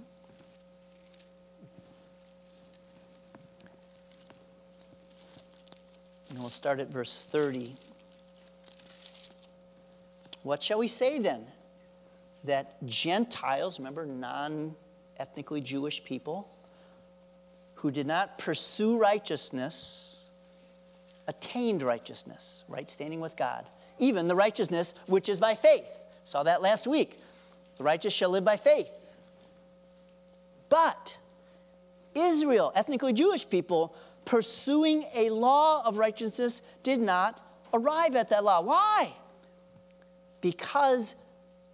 And 6.30 6.40
we'll 6.40 6.50
start 6.50 6.80
at 6.80 6.90
verse 6.90 7.24
30. 7.24 7.74
What 10.44 10.62
shall 10.62 10.80
we 10.80 10.88
say 10.88 11.18
then? 11.18 11.48
That 12.46 12.84
Gentiles, 12.86 13.80
remember, 13.80 14.06
non 14.06 14.76
ethnically 15.18 15.62
Jewish 15.62 16.04
people, 16.04 16.50
who 17.76 17.92
did 17.92 18.08
not 18.08 18.38
pursue 18.38 18.98
righteousness, 18.98 20.30
attained 21.28 21.84
righteousness, 21.84 22.64
right 22.68 22.90
standing 22.90 23.20
with 23.20 23.38
God, 23.38 23.66
even 24.00 24.28
the 24.28 24.36
righteousness 24.36 24.94
which 25.08 25.30
is 25.30 25.40
by 25.40 25.56
faith. 25.56 26.06
Saw 26.24 26.44
that 26.44 26.62
last 26.62 26.88
week. 26.88 27.18
The 27.78 27.84
righteous 27.84 28.14
shall 28.14 28.30
live 28.30 28.46
by 28.46 28.58
faith. 28.58 29.16
But 30.70 31.18
Israel, 32.16 32.72
ethnically 32.76 33.14
Jewish 33.14 33.48
people, 33.48 33.96
pursuing 34.24 35.06
a 35.14 35.30
law 35.30 35.86
of 35.86 35.98
righteousness, 35.98 36.62
did 36.82 37.00
not 37.00 37.42
arrive 37.74 38.16
at 38.16 38.30
that 38.30 38.44
law. 38.44 38.62
Why? 38.62 39.14
Because 40.42 41.16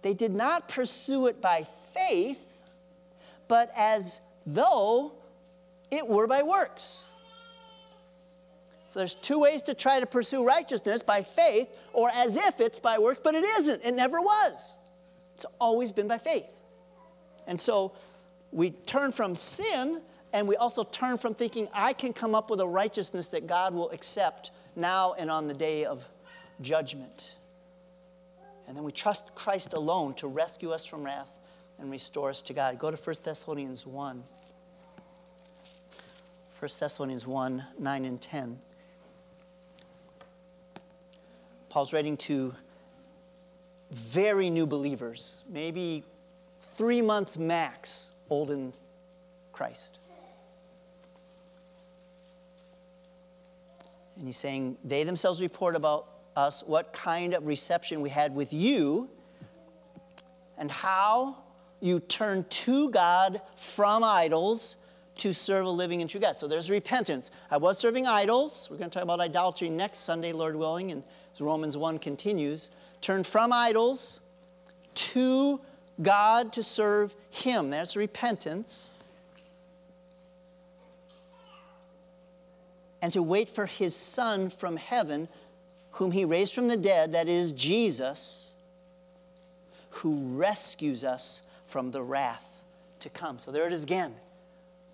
they 0.02 0.14
did 0.14 0.32
not 0.32 0.68
pursue 0.68 1.26
it 1.28 1.40
by 1.40 1.64
faith, 1.94 2.62
but 3.48 3.70
as 3.76 4.20
though 4.44 5.12
it 5.90 6.06
were 6.06 6.26
by 6.26 6.42
works. 6.42 7.12
So 8.88 8.98
there's 9.00 9.14
two 9.14 9.38
ways 9.38 9.62
to 9.62 9.74
try 9.74 10.00
to 10.00 10.06
pursue 10.06 10.44
righteousness 10.44 11.02
by 11.02 11.22
faith 11.22 11.68
or 11.94 12.10
as 12.12 12.36
if 12.36 12.60
it's 12.60 12.78
by 12.78 12.98
works, 12.98 13.20
but 13.24 13.34
it 13.34 13.44
isn't. 13.44 13.82
It 13.84 13.94
never 13.94 14.20
was. 14.20 14.76
It's 15.36 15.46
always 15.58 15.92
been 15.92 16.08
by 16.08 16.18
faith. 16.18 16.54
And 17.46 17.58
so 17.58 17.92
we 18.50 18.70
turn 18.70 19.12
from 19.12 19.34
sin 19.34 20.02
and 20.34 20.46
we 20.46 20.56
also 20.56 20.82
turn 20.84 21.16
from 21.18 21.34
thinking 21.34 21.68
I 21.72 21.92
can 21.92 22.12
come 22.12 22.34
up 22.34 22.50
with 22.50 22.60
a 22.60 22.68
righteousness 22.68 23.28
that 23.28 23.46
God 23.46 23.74
will 23.74 23.90
accept 23.90 24.50
now 24.76 25.14
and 25.18 25.30
on 25.30 25.48
the 25.48 25.54
day 25.54 25.84
of 25.84 26.06
judgment. 26.60 27.36
And 28.66 28.76
then 28.76 28.84
we 28.84 28.92
trust 28.92 29.34
Christ 29.34 29.74
alone 29.74 30.14
to 30.14 30.28
rescue 30.28 30.70
us 30.70 30.84
from 30.84 31.04
wrath 31.04 31.38
and 31.78 31.90
restore 31.90 32.30
us 32.30 32.42
to 32.42 32.52
God. 32.52 32.78
Go 32.78 32.90
to 32.90 32.96
1 32.96 33.16
Thessalonians 33.24 33.86
1. 33.86 34.22
1 36.60 36.70
Thessalonians 36.78 37.26
1 37.26 37.64
9 37.78 38.04
and 38.04 38.20
10. 38.20 38.58
Paul's 41.68 41.92
writing 41.92 42.16
to 42.18 42.54
very 43.90 44.48
new 44.50 44.66
believers, 44.66 45.42
maybe 45.48 46.04
three 46.76 47.02
months 47.02 47.36
max 47.36 48.10
old 48.30 48.50
in 48.50 48.72
Christ. 49.52 49.98
And 54.16 54.26
he's 54.26 54.36
saying, 54.36 54.76
they 54.84 55.02
themselves 55.04 55.40
report 55.40 55.74
about 55.74 56.11
us 56.36 56.62
what 56.64 56.92
kind 56.92 57.34
of 57.34 57.46
reception 57.46 58.00
we 58.00 58.08
had 58.08 58.34
with 58.34 58.52
you 58.52 59.08
and 60.58 60.70
how 60.70 61.36
you 61.80 61.98
turned 62.00 62.48
to 62.48 62.90
God 62.90 63.42
from 63.56 64.04
idols 64.04 64.76
to 65.16 65.32
serve 65.32 65.66
a 65.66 65.70
living 65.70 66.00
and 66.00 66.08
true 66.08 66.20
God. 66.20 66.36
So 66.36 66.46
there's 66.46 66.70
repentance. 66.70 67.30
I 67.50 67.56
was 67.56 67.78
serving 67.78 68.06
idols. 68.06 68.68
We're 68.70 68.78
going 68.78 68.90
to 68.90 68.94
talk 68.94 69.02
about 69.02 69.20
idolatry 69.20 69.68
next 69.68 70.00
Sunday, 70.00 70.32
Lord 70.32 70.56
willing, 70.56 70.90
and 70.92 71.02
as 71.32 71.40
Romans 71.40 71.76
1 71.76 71.98
continues. 71.98 72.70
Turn 73.00 73.24
from 73.24 73.52
idols 73.52 74.20
to 74.94 75.60
God 76.00 76.52
to 76.54 76.62
serve 76.62 77.14
Him. 77.30 77.70
That's 77.70 77.96
repentance. 77.96 78.92
And 83.02 83.12
to 83.12 83.22
wait 83.22 83.50
for 83.50 83.66
His 83.66 83.96
Son 83.96 84.48
from 84.48 84.76
heaven 84.76 85.28
whom 85.92 86.10
he 86.10 86.24
raised 86.24 86.54
from 86.54 86.68
the 86.68 86.76
dead, 86.76 87.12
that 87.12 87.28
is 87.28 87.52
Jesus, 87.52 88.56
who 89.90 90.36
rescues 90.36 91.04
us 91.04 91.42
from 91.66 91.90
the 91.90 92.02
wrath 92.02 92.62
to 93.00 93.10
come. 93.10 93.38
So 93.38 93.50
there 93.50 93.66
it 93.66 93.72
is 93.72 93.82
again. 93.82 94.14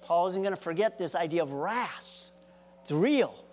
Paul 0.02 0.26
isn't 0.28 0.42
going 0.42 0.54
to 0.54 0.60
forget 0.60 0.98
this 0.98 1.14
idea 1.14 1.42
of 1.42 1.52
wrath. 1.52 2.06
It's 2.82 2.90
real. 2.90 3.44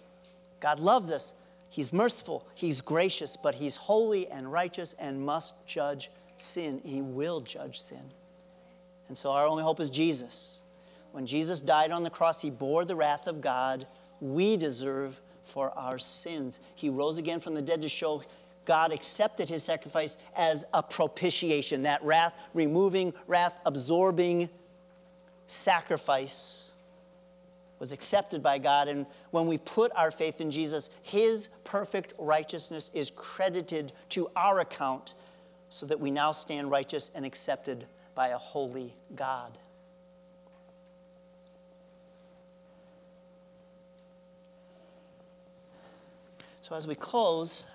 God 0.59 0.79
loves 0.79 1.11
us. 1.11 1.33
He's 1.69 1.91
merciful, 1.91 2.47
He's 2.55 2.79
gracious, 2.79 3.35
but 3.35 3.53
He's 3.53 3.75
holy 3.75 4.27
and 4.29 4.49
righteous 4.49 4.95
and 4.97 5.19
must 5.21 5.65
judge 5.67 6.09
sin. 6.37 6.79
He 6.85 7.01
will 7.01 7.41
judge 7.41 7.81
sin. 7.81 8.03
And 9.09 9.17
so 9.17 9.31
our 9.31 9.45
only 9.45 9.63
hope 9.63 9.79
is 9.79 9.89
Jesus. 9.89 10.61
When 11.11 11.25
Jesus 11.25 11.59
died 11.59 11.91
on 11.91 12.03
the 12.03 12.09
cross, 12.09 12.41
He 12.41 12.49
bore 12.49 12.85
the 12.85 12.95
wrath 12.95 13.27
of 13.27 13.41
God. 13.41 13.85
We 14.21 14.55
deserve 14.55 15.19
for 15.45 15.71
our 15.77 15.97
sins. 15.97 16.59
He 16.75 16.89
rose 16.89 17.17
again 17.17 17.39
from 17.39 17.53
the 17.53 17.61
dead 17.61 17.81
to 17.83 17.89
show 17.89 18.23
God 18.65 18.91
accepted 18.91 19.47
his 19.47 19.63
sacrifice 19.63 20.17
as 20.35 20.65
a 20.73 20.81
propitiation, 20.81 21.83
that 21.83 22.03
wrath 22.03 22.35
removing, 22.53 23.13
wrath 23.27 23.57
absorbing 23.65 24.49
sacrifice 25.45 26.73
was 27.79 27.91
accepted 27.91 28.41
by 28.41 28.57
God. 28.57 28.87
And 28.87 29.05
when 29.31 29.47
we 29.47 29.57
put 29.59 29.91
our 29.95 30.11
faith 30.11 30.41
in 30.41 30.49
Jesus, 30.49 30.89
his 31.03 31.49
perfect 31.63 32.13
righteousness 32.17 32.89
is 32.93 33.11
credited 33.15 33.91
to 34.09 34.29
our 34.35 34.59
account 34.61 35.13
so 35.69 35.85
that 35.85 35.99
we 35.99 36.09
now 36.09 36.31
stand 36.31 36.71
righteous 36.71 37.11
and 37.13 37.25
accepted 37.25 37.85
by 38.15 38.29
a 38.29 38.37
holy 38.37 38.95
God. 39.15 39.57
So, 46.67 46.73
as 46.73 46.87
we 46.87 46.95
close, 46.95 47.67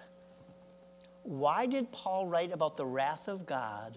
why 1.22 1.64
did 1.64 1.92
Paul 1.92 2.26
write 2.26 2.50
about 2.50 2.76
the 2.76 2.84
wrath 2.84 3.28
of 3.28 3.46
God 3.46 3.96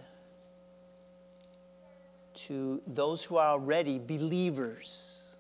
to 2.36 2.79
those 2.86 3.23
who 3.23 3.38
are 3.38 3.47
already 3.47 3.97
believers? 3.97 5.36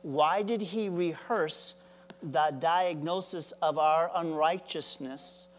Why 0.00 0.40
did 0.40 0.62
he 0.62 0.88
rehearse 0.88 1.74
the 2.22 2.56
diagnosis 2.58 3.52
of 3.60 3.76
our 3.76 4.10
unrighteousness 4.14 5.50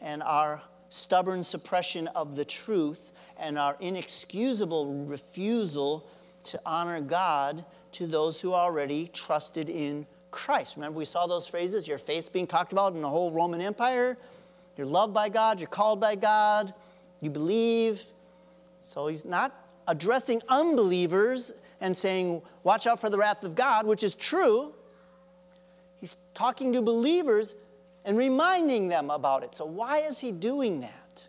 and 0.00 0.20
our 0.24 0.60
stubborn 0.88 1.44
suppression 1.44 2.08
of 2.08 2.34
the 2.34 2.44
truth 2.44 3.12
and 3.36 3.56
our 3.56 3.76
inexcusable 3.78 5.04
refusal 5.04 6.04
to 6.42 6.60
honor 6.66 7.00
God 7.00 7.64
to 7.92 8.08
those 8.08 8.40
who 8.40 8.52
already 8.52 9.06
trusted 9.14 9.68
in 9.68 10.08
Christ. 10.32 10.76
Remember, 10.76 10.98
we 10.98 11.04
saw 11.04 11.28
those 11.28 11.46
phrases 11.46 11.86
your 11.86 11.98
faith's 11.98 12.28
being 12.28 12.48
talked 12.48 12.72
about 12.72 12.94
in 12.94 13.00
the 13.00 13.08
whole 13.08 13.30
Roman 13.30 13.60
Empire. 13.60 14.18
You're 14.76 14.86
loved 14.86 15.14
by 15.14 15.28
God, 15.28 15.60
you're 15.60 15.68
called 15.68 16.00
by 16.00 16.16
God, 16.16 16.74
You 17.20 17.30
believe. 17.30 18.02
So 18.82 19.06
he's 19.06 19.24
not 19.24 19.54
addressing 19.86 20.42
unbelievers 20.48 21.52
and 21.80 21.96
saying, 21.96 22.42
watch 22.64 22.86
out 22.86 23.00
for 23.00 23.10
the 23.10 23.18
wrath 23.18 23.44
of 23.44 23.54
God, 23.54 23.86
which 23.86 24.02
is 24.02 24.14
true. 24.14 24.74
He's 26.00 26.16
talking 26.34 26.72
to 26.72 26.82
believers 26.82 27.54
and 28.04 28.18
reminding 28.18 28.88
them 28.88 29.10
about 29.10 29.44
it. 29.44 29.54
So, 29.54 29.64
why 29.64 29.98
is 29.98 30.18
he 30.18 30.32
doing 30.32 30.80
that? 30.80 31.28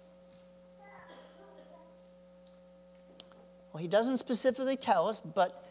Well, 3.72 3.82
he 3.82 3.88
doesn't 3.88 4.18
specifically 4.18 4.76
tell 4.76 5.08
us, 5.08 5.20
but 5.20 5.64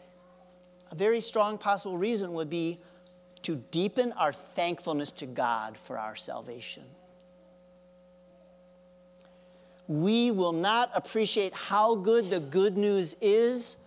a 0.91 0.95
very 0.95 1.21
strong 1.21 1.57
possible 1.57 1.97
reason 1.97 2.33
would 2.33 2.49
be 2.49 2.79
to 3.43 3.55
deepen 3.71 4.11
our 4.13 4.33
thankfulness 4.33 5.11
to 5.13 5.25
God 5.25 5.77
for 5.77 5.97
our 5.97 6.15
salvation. 6.15 6.83
We 9.87 10.31
will 10.31 10.53
not 10.53 10.91
appreciate 10.95 11.53
how 11.53 11.95
good 11.95 12.29
the 12.29 12.39
good 12.39 12.77
news 12.77 13.15
is 13.21 13.77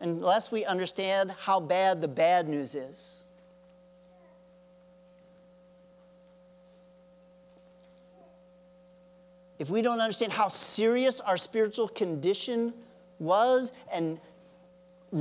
unless 0.00 0.52
we 0.52 0.64
understand 0.64 1.32
how 1.32 1.60
bad 1.60 2.02
the 2.02 2.08
bad 2.08 2.48
news 2.48 2.74
is. 2.74 3.24
If 9.58 9.70
we 9.70 9.80
don't 9.80 10.00
understand 10.00 10.32
how 10.32 10.48
serious 10.48 11.20
our 11.20 11.38
spiritual 11.38 11.88
condition 11.88 12.74
was 13.18 13.72
and 13.90 14.20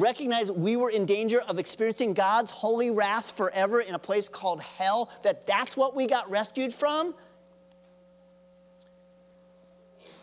recognize 0.02 0.52
we 0.52 0.76
were 0.76 0.90
in 0.90 1.06
danger 1.06 1.42
of 1.48 1.60
experiencing 1.60 2.14
God's 2.14 2.52
holy 2.52 2.92
wrath 2.92 3.32
forever 3.32 3.82
in 3.82 3.96
a 3.96 4.00
place 4.00 4.28
called 4.28 4.62
hell, 4.62 5.10
that 5.24 5.48
that's 5.48 5.76
what 5.78 5.96
we 5.96 6.08
got 6.08 6.30
rescued 6.30 6.74
from, 6.74 7.16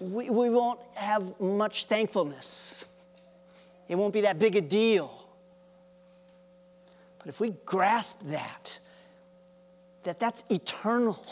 we, 0.01 0.31
we 0.31 0.51
won't 0.51 0.81
have 0.95 1.39
much 1.41 1.85
thankfulness. 1.85 2.85
It 3.89 3.95
won't 3.95 4.13
be 4.13 4.23
that 4.23 4.39
big 4.39 4.57
a 4.57 4.61
deal. 4.61 5.29
But 7.19 7.29
if 7.29 7.41
we 7.41 7.51
grasp 7.65 8.21
that, 8.25 8.79
that 10.03 10.19
that's 10.19 10.43
eternal, 10.51 11.25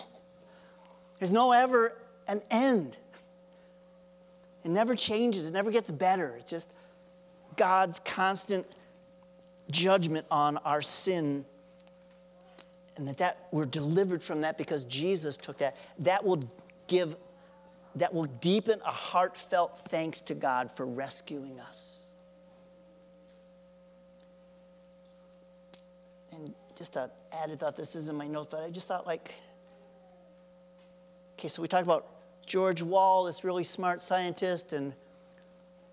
there's 1.19 1.33
no 1.33 1.51
ever 1.51 1.97
an 2.29 2.43
end. 2.51 2.97
It 4.65 4.71
never 4.71 4.95
changes, 4.95 5.49
it 5.49 5.53
never 5.53 5.71
gets 5.71 5.91
better. 5.91 6.37
It's 6.39 6.51
just 6.51 6.71
God's 7.57 8.01
constant 8.01 8.67
judgment 9.71 10.27
on 10.31 10.57
our 10.59 10.83
sin. 10.83 11.45
And 12.97 13.09
that, 13.09 13.19
that 13.19 13.49
we're 13.53 13.67
delivered 13.67 14.23
from 14.23 14.43
that 14.43 14.59
because 14.59 14.85
Jesus 14.85 15.37
took 15.37 15.59
that. 15.59 15.77
That 16.01 16.25
will 16.25 16.43
give, 16.87 17.17
that 17.97 18.13
will 18.13 18.27
deepen 18.27 18.81
a 18.85 18.91
heartfelt 18.91 19.79
thanks 19.89 20.21
to 20.23 20.35
God 20.35 20.71
for 20.77 20.87
rescuing 20.87 21.59
us. 21.61 22.15
And 26.35 26.55
just 26.77 26.97
an 26.97 27.11
added 27.33 27.61
thought, 27.61 27.77
this 27.77 27.95
isn't 27.95 28.17
my 28.17 28.27
note, 28.27 28.51
but 28.51 28.63
I 28.63 28.71
just 28.71 28.89
thought 28.89 29.07
like, 29.07 29.35
okay, 31.39 31.49
so 31.49 31.63
we 31.63 31.69
talked 31.69 31.85
about 31.85 32.07
George 32.47 32.83
Wald, 32.83 33.29
this 33.29 33.45
really 33.45 33.65
smart 33.65 34.03
scientist, 34.03 34.73
and 34.73 34.93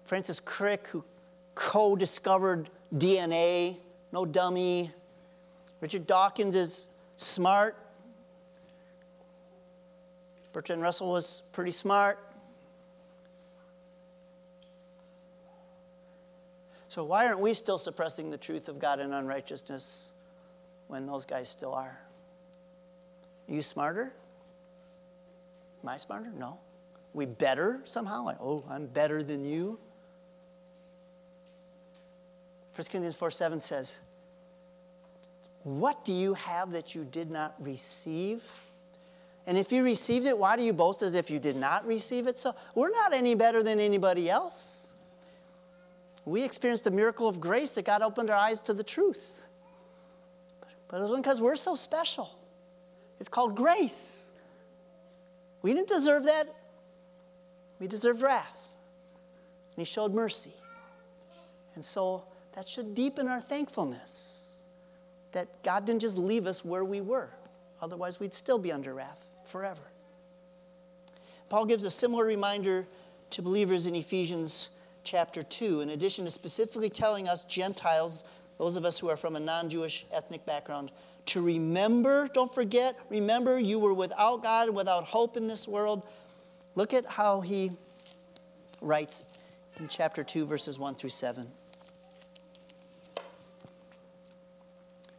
Francis 0.04 0.40
Crick, 0.40 0.88
who 0.88 1.04
co 1.58 1.96
discovered 1.96 2.70
DNA, 2.96 3.78
no 4.12 4.26
dummy. 4.26 4.92
Richard 5.82 6.06
Dawkins 6.06 6.56
is 6.56 6.88
smart. 7.16 7.76
Bertrand 10.54 10.82
Russell 10.82 11.12
was 11.12 11.42
pretty 11.52 11.72
smart. 11.72 12.20
So, 16.90 17.04
why 17.04 17.28
aren't 17.28 17.40
we 17.40 17.54
still 17.54 17.78
suppressing 17.78 18.32
the 18.32 18.38
truth 18.38 18.70
of 18.70 18.80
God 18.80 19.00
and 19.00 19.14
unrighteousness 19.14 20.14
when 20.88 21.06
those 21.06 21.26
guys 21.26 21.50
still 21.50 21.74
are? 21.74 22.00
Are 23.50 23.54
you 23.54 23.62
smarter? 23.62 24.14
Am 25.84 25.90
I 25.90 25.98
smarter? 25.98 26.32
No. 26.36 26.60
We 27.14 27.26
better 27.26 27.82
somehow? 27.84 28.24
Like, 28.26 28.38
oh, 28.42 28.64
I'm 28.70 28.88
better 28.88 29.22
than 29.24 29.46
you? 29.46 29.80
1 32.78 32.86
Corinthians 32.92 33.16
4 33.16 33.32
7 33.32 33.60
says, 33.60 34.00
What 35.64 36.06
do 36.06 36.14
you 36.14 36.36
have 36.36 36.72
that 36.74 36.94
you 36.94 37.06
did 37.06 37.32
not 37.32 37.56
receive? 37.60 38.44
And 39.48 39.58
if 39.58 39.72
you 39.72 39.84
received 39.84 40.28
it, 40.28 40.38
why 40.38 40.56
do 40.56 40.64
you 40.64 40.74
boast 40.74 41.02
as 41.02 41.16
if 41.16 41.32
you 41.32 41.40
did 41.40 41.56
not 41.56 41.88
receive 41.88 42.28
it? 42.28 42.38
So 42.38 42.54
we're 42.76 42.92
not 42.92 43.14
any 43.14 43.34
better 43.34 43.64
than 43.64 43.80
anybody 43.80 44.30
else. 44.30 44.96
We 46.26 46.44
experienced 46.44 46.84
the 46.84 46.92
miracle 46.92 47.28
of 47.28 47.42
grace 47.42 47.72
that 47.76 47.86
God 47.86 48.04
opened 48.04 48.30
our 48.30 48.36
eyes 48.36 48.62
to 48.64 48.74
the 48.76 48.84
truth. 48.84 49.42
But 50.88 50.98
it 50.98 51.02
wasn't 51.02 51.24
because 51.24 51.42
we're 51.42 51.56
so 51.56 51.74
special. 51.74 52.30
It's 53.20 53.30
called 53.30 53.56
grace. 53.56 54.32
We 55.64 55.74
didn't 55.74 55.88
deserve 55.88 56.26
that. 56.26 56.46
We 57.80 57.88
deserved 57.88 58.22
wrath. 58.22 58.70
And 59.76 59.80
He 59.80 59.92
showed 59.92 60.14
mercy. 60.14 60.54
And 61.74 61.84
so 61.84 62.24
that 62.54 62.68
should 62.68 62.96
deepen 62.96 63.28
our 63.28 63.40
thankfulness 63.40 64.64
that 65.32 65.48
God 65.64 65.86
didn't 65.86 66.02
just 66.02 66.18
leave 66.18 66.48
us 66.48 66.66
where 66.66 66.86
we 66.86 67.02
were. 67.02 67.30
Otherwise, 67.82 68.20
we'd 68.20 68.34
still 68.34 68.58
be 68.58 68.72
under 68.72 68.94
wrath 68.94 69.30
forever. 69.46 69.82
Paul 71.50 71.66
gives 71.66 71.84
a 71.86 71.92
similar 71.92 72.26
reminder 72.26 72.88
to 73.30 73.42
believers 73.42 73.86
in 73.86 73.96
Ephesians 73.96 74.72
chapter 75.04 75.44
2, 75.44 75.82
in 75.82 75.90
addition 75.92 76.26
to 76.26 76.32
specifically 76.32 76.90
telling 76.90 77.30
us 77.30 77.44
Gentiles, 77.44 78.26
those 78.58 78.76
of 78.76 78.86
us 78.86 78.98
who 78.98 79.10
are 79.10 79.18
from 79.18 79.36
a 79.36 79.40
non 79.40 79.70
Jewish 79.70 80.06
ethnic 80.12 80.46
background, 80.46 80.92
to 81.28 81.42
remember, 81.42 82.30
don't 82.34 82.54
forget, 82.54 82.98
remember 83.10 83.60
you 83.60 83.80
were 83.80 83.94
without 83.94 84.42
God, 84.42 84.70
without 84.70 85.04
hope 85.04 85.38
in 85.38 85.48
this 85.48 85.68
world. 85.68 86.02
Look 86.76 86.94
at 86.94 87.06
how 87.06 87.42
he 87.42 87.72
writes 88.82 89.24
in 89.80 89.88
chapter 89.88 90.24
2, 90.24 90.46
verses 90.46 90.80
1 90.80 90.96
through 90.96 91.10
7. 91.10 91.48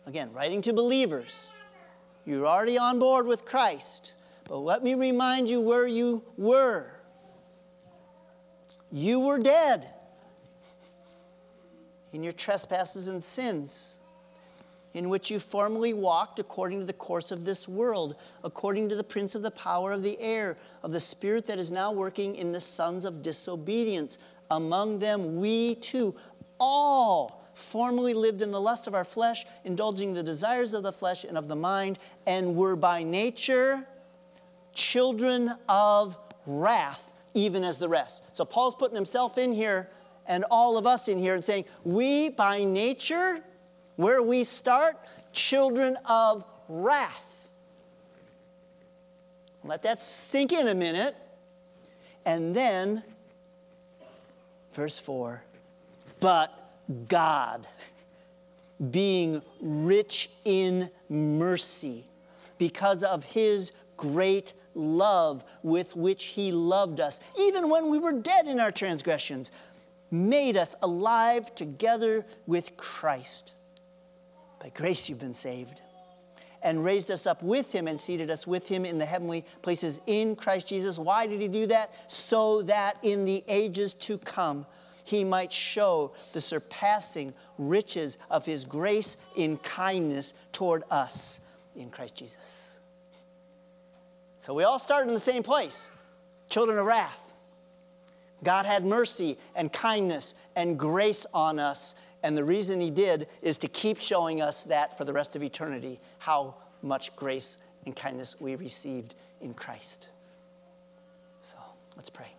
Again, 0.09 0.33
writing 0.33 0.63
to 0.63 0.73
believers. 0.73 1.53
You're 2.25 2.47
already 2.47 2.79
on 2.79 2.99
board 2.99 3.27
with 3.27 3.45
Christ, 3.45 4.15
but 4.49 4.57
let 4.57 4.83
me 4.83 4.95
remind 4.95 5.51
you 5.51 5.61
where 5.61 5.87
you 5.87 6.25
were. 6.39 6.91
You 8.91 9.21
were 9.21 9.39
dead 9.39 9.87
in 12.15 12.23
your 12.23 12.33
trespasses 12.33 13.09
and 13.09 13.23
sins 13.23 13.99
in 14.95 15.11
which 15.11 15.31
you 15.31 15.39
formerly 15.39 15.93
walked 15.93 16.39
according 16.39 16.81
to 16.81 16.87
the 16.87 16.93
course 16.95 17.31
of 17.31 17.45
this 17.45 17.69
world, 17.69 18.17
according 18.45 18.89
to 18.89 18.97
the 18.97 19.05
prince 19.05 19.35
of 19.35 19.43
the 19.43 19.51
power 19.51 19.93
of 19.93 20.03
the 20.03 20.19
air, 20.23 20.57
of 20.83 20.91
the 20.91 21.01
spirit 21.01 21.45
that 21.45 21.59
is 21.59 21.71
now 21.71 21.93
working 21.93 22.35
in 22.35 22.51
the 22.51 22.61
sons 22.63 23.05
of 23.05 23.23
disobedience. 23.23 24.19
Among 24.51 25.01
them, 25.01 25.37
we 25.37 25.75
too, 25.75 26.15
all 26.59 27.38
formerly 27.59 28.15
lived 28.15 28.41
in 28.41 28.53
the 28.53 28.61
lust 28.61 28.87
of 28.87 28.95
our 28.95 29.05
flesh, 29.05 29.45
indulging 29.65 30.15
the 30.15 30.23
desires 30.23 30.73
of 30.75 30.83
the 30.83 30.93
flesh 30.93 31.25
and 31.25 31.37
of 31.37 31.49
the 31.49 31.57
mind, 31.57 31.99
and 32.27 32.55
were 32.57 32.77
by 32.77 33.03
nature 33.03 33.87
children 34.75 35.53
of 35.69 36.17
wrath, 36.47 37.13
even 37.35 37.65
as 37.65 37.79
the 37.79 37.89
rest. 37.89 38.23
So 38.33 38.45
Paul's 38.45 38.75
putting 38.75 38.95
himself 38.95 39.37
in 39.37 39.53
here 39.53 39.91
and 40.27 40.45
all 40.51 40.77
of 40.77 40.87
us 40.87 41.09
in 41.09 41.19
here 41.19 41.35
and 41.35 41.43
saying, 41.43 41.65
We 41.85 42.29
by 42.29 42.65
nature 42.65 43.43
where 43.97 44.23
we 44.23 44.45
start, 44.45 44.97
children 45.33 45.97
of 46.07 46.45
wrath. 46.69 47.51
Let 49.65 49.83
that 49.83 50.01
sink 50.01 50.53
in 50.53 50.69
a 50.69 50.75
minute. 50.75 51.17
And 52.25 52.55
then, 52.55 53.03
verse 54.73 54.99
4 54.99 55.43
But 56.21 56.58
God, 57.09 57.67
being 58.91 59.43
rich 59.61 60.31
in 60.45 60.91
mercy, 61.09 62.05
because 62.59 63.03
of 63.03 63.25
his 63.25 63.73
great 63.97 64.53
love 64.75 65.45
with 65.63 65.97
which 65.97 66.27
he 66.27 66.53
loved 66.53 67.01
us, 67.01 67.21
even 67.39 67.69
when 67.69 67.91
we 67.91 67.99
were 67.99 68.13
dead 68.13 68.47
in 68.47 68.61
our 68.61 68.73
transgressions, 68.73 69.53
made 70.11 70.57
us 70.57 70.75
alive 70.83 71.55
together 71.55 72.25
with 72.47 72.77
Christ. 72.77 73.55
By 74.61 74.71
grace 74.71 75.09
you've 75.09 75.21
been 75.21 75.35
saved. 75.35 75.81
And 76.61 76.85
raised 76.85 77.13
us 77.13 77.27
up 77.27 77.41
with 77.41 77.73
him 77.73 77.87
and 77.87 78.01
seated 78.01 78.31
us 78.31 78.45
with 78.45 78.67
him 78.67 78.85
in 78.85 78.99
the 78.99 79.05
heavenly 79.05 79.45
places 79.63 80.01
in 80.07 80.35
Christ 80.35 80.69
Jesus. 80.69 80.99
Why 80.99 81.27
did 81.27 81.41
he 81.41 81.47
do 81.47 81.67
that? 81.67 81.93
So 82.09 82.63
that 82.63 82.97
in 83.03 83.25
the 83.25 83.45
ages 83.47 83.95
to 83.95 84.19
come 84.19 84.67
he 85.09 85.25
might 85.25 85.53
show 85.53 86.13
the 86.33 86.41
surpassing 86.41 87.33
riches 87.57 88.19
of 88.31 88.45
his 88.45 88.65
grace 88.65 89.17
in 89.37 89.57
kindness 89.59 90.35
toward 90.53 90.85
us 90.91 91.41
in 91.75 91.91
Christ 91.91 92.17
Jesus. 92.17 92.81
So 94.39 94.55
we 94.55 94.65
all 94.65 94.79
start 94.79 95.07
in 95.09 95.15
the 95.15 95.21
same 95.21 95.43
place 95.43 95.91
children 96.49 96.79
of 96.79 96.87
wrath. 96.87 97.29
God 98.45 98.67
had 98.67 98.85
mercy 98.85 99.37
and 99.55 99.73
kindness 99.73 100.35
and 100.57 100.79
grace 100.79 101.27
on 101.35 101.59
us. 101.59 101.95
And 102.23 102.37
the 102.37 102.45
reason 102.45 102.81
He 102.81 102.91
did 102.91 103.29
is 103.43 103.59
to 103.59 103.69
keep 103.69 104.01
showing 104.01 104.41
us 104.41 104.65
that 104.65 104.97
for 104.97 105.05
the 105.05 105.13
rest 105.13 105.37
of 105.37 105.43
eternity, 105.43 106.01
how 106.19 106.55
much 106.83 107.15
grace 107.17 107.59
and 107.85 107.95
kindness 107.95 108.41
we 108.41 108.55
received 108.55 109.15
in 109.41 109.55
Christ. 109.55 110.09
So 111.41 111.57
let's 111.97 112.11
pray. 112.11 112.33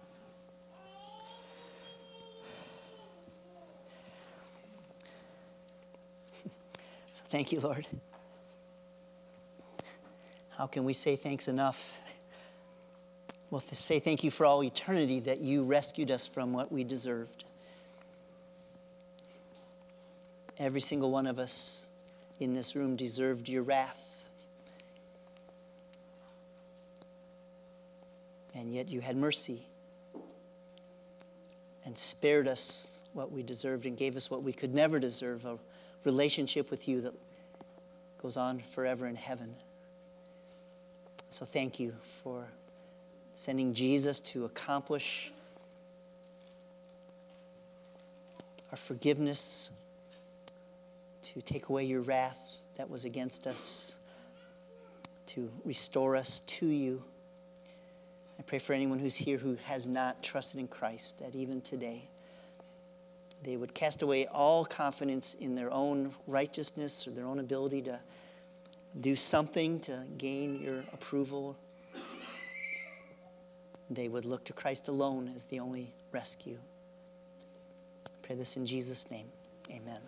so 7.12 7.19
thank 7.30 7.52
you, 7.52 7.60
Lord. 7.60 7.88
How 10.50 10.68
can 10.68 10.84
we 10.84 10.94
say 10.94 11.16
thanks 11.16 11.48
enough? 11.48 12.02
Well, 13.50 13.62
to 13.62 13.76
say 13.76 14.00
thank 14.00 14.24
you 14.24 14.30
for 14.30 14.46
all 14.46 14.64
eternity 14.64 15.22
that 15.22 15.40
you 15.40 15.64
rescued 15.64 16.12
us 16.12 16.28
from 16.28 16.54
what 16.54 16.72
we 16.72 16.84
deserved. 16.84 17.46
Every 20.58 20.82
single 20.82 21.12
one 21.12 21.26
of 21.26 21.40
us 21.40 21.92
in 22.40 22.54
this 22.54 22.76
room 22.76 22.96
deserved 22.96 23.48
your 23.48 23.64
wrath. 23.64 24.26
And 28.54 28.74
yet 28.74 28.90
you 28.90 29.00
had 29.00 29.16
mercy 29.16 29.66
and 31.86 31.98
spared 31.98 32.48
us 32.48 33.04
what 33.14 33.32
we 33.32 33.42
deserved 33.42 33.86
and 33.86 33.98
gave 33.98 34.18
us 34.18 34.30
what 34.30 34.44
we 34.44 34.52
could 34.52 34.74
never 34.74 35.00
deserve 35.00 35.46
a 35.46 35.58
relationship 36.04 36.72
with 36.72 36.88
you 36.88 37.02
that 37.02 37.14
goes 38.22 38.38
on 38.38 38.60
forever 38.60 39.08
in 39.08 39.16
heaven. 39.16 39.56
So 41.30 41.46
thank 41.46 41.80
you 41.80 41.94
for 42.24 42.48
sending 43.34 43.74
Jesus 43.74 44.20
to 44.20 44.46
accomplish 44.46 45.32
our 48.72 48.78
forgiveness, 48.78 49.72
to 51.24 51.42
take 51.42 51.70
away 51.70 51.86
your 51.86 52.02
wrath 52.02 52.58
that 52.78 52.90
was 52.90 53.06
against 53.06 53.48
us, 53.48 54.00
to 55.28 55.50
restore 55.64 56.16
us 56.16 56.42
to 56.42 56.66
you. 56.66 57.04
I 58.38 58.42
pray 58.42 58.60
for 58.60 58.74
anyone 58.74 59.00
who's 59.00 59.16
here 59.16 59.38
who 59.38 59.58
has 59.66 59.88
not 59.88 60.24
trusted 60.24 60.60
in 60.60 60.68
Christ, 60.68 61.20
that 61.20 61.36
even 61.36 61.62
today 61.62 62.10
they 63.44 63.58
would 63.58 63.74
cast 63.74 64.02
away 64.02 64.28
all 64.28 64.66
confidence 64.66 65.36
in 65.36 65.56
their 65.56 65.72
own 65.72 66.14
righteousness 66.28 67.08
or 67.08 67.12
their 67.12 67.26
own 67.26 67.40
ability 67.40 67.82
to 67.84 68.00
do 69.00 69.16
something 69.16 69.80
to 69.82 70.04
gain 70.18 70.60
your 70.60 70.84
approval 70.94 71.56
they 73.90 74.08
would 74.08 74.26
look 74.26 74.44
to 74.46 74.54
Christ 74.54 74.88
alone 74.88 75.32
as 75.36 75.46
the 75.46 75.60
only 75.60 75.92
rescue. 76.12 76.58
I 78.06 78.12
pray 78.22 78.36
this 78.36 78.56
in 78.56 78.66
Jesus' 78.66 79.10
name. 79.10 79.26
Amen. 79.72 80.00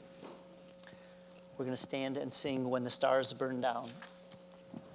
We're 1.58 1.66
going 1.66 1.76
to 1.76 1.82
stand 1.82 2.18
and 2.18 2.32
sing 2.32 2.70
When 2.70 2.84
the 2.84 2.90
Stars 2.90 3.34
Burn 3.34 3.62
Down. 3.62 3.90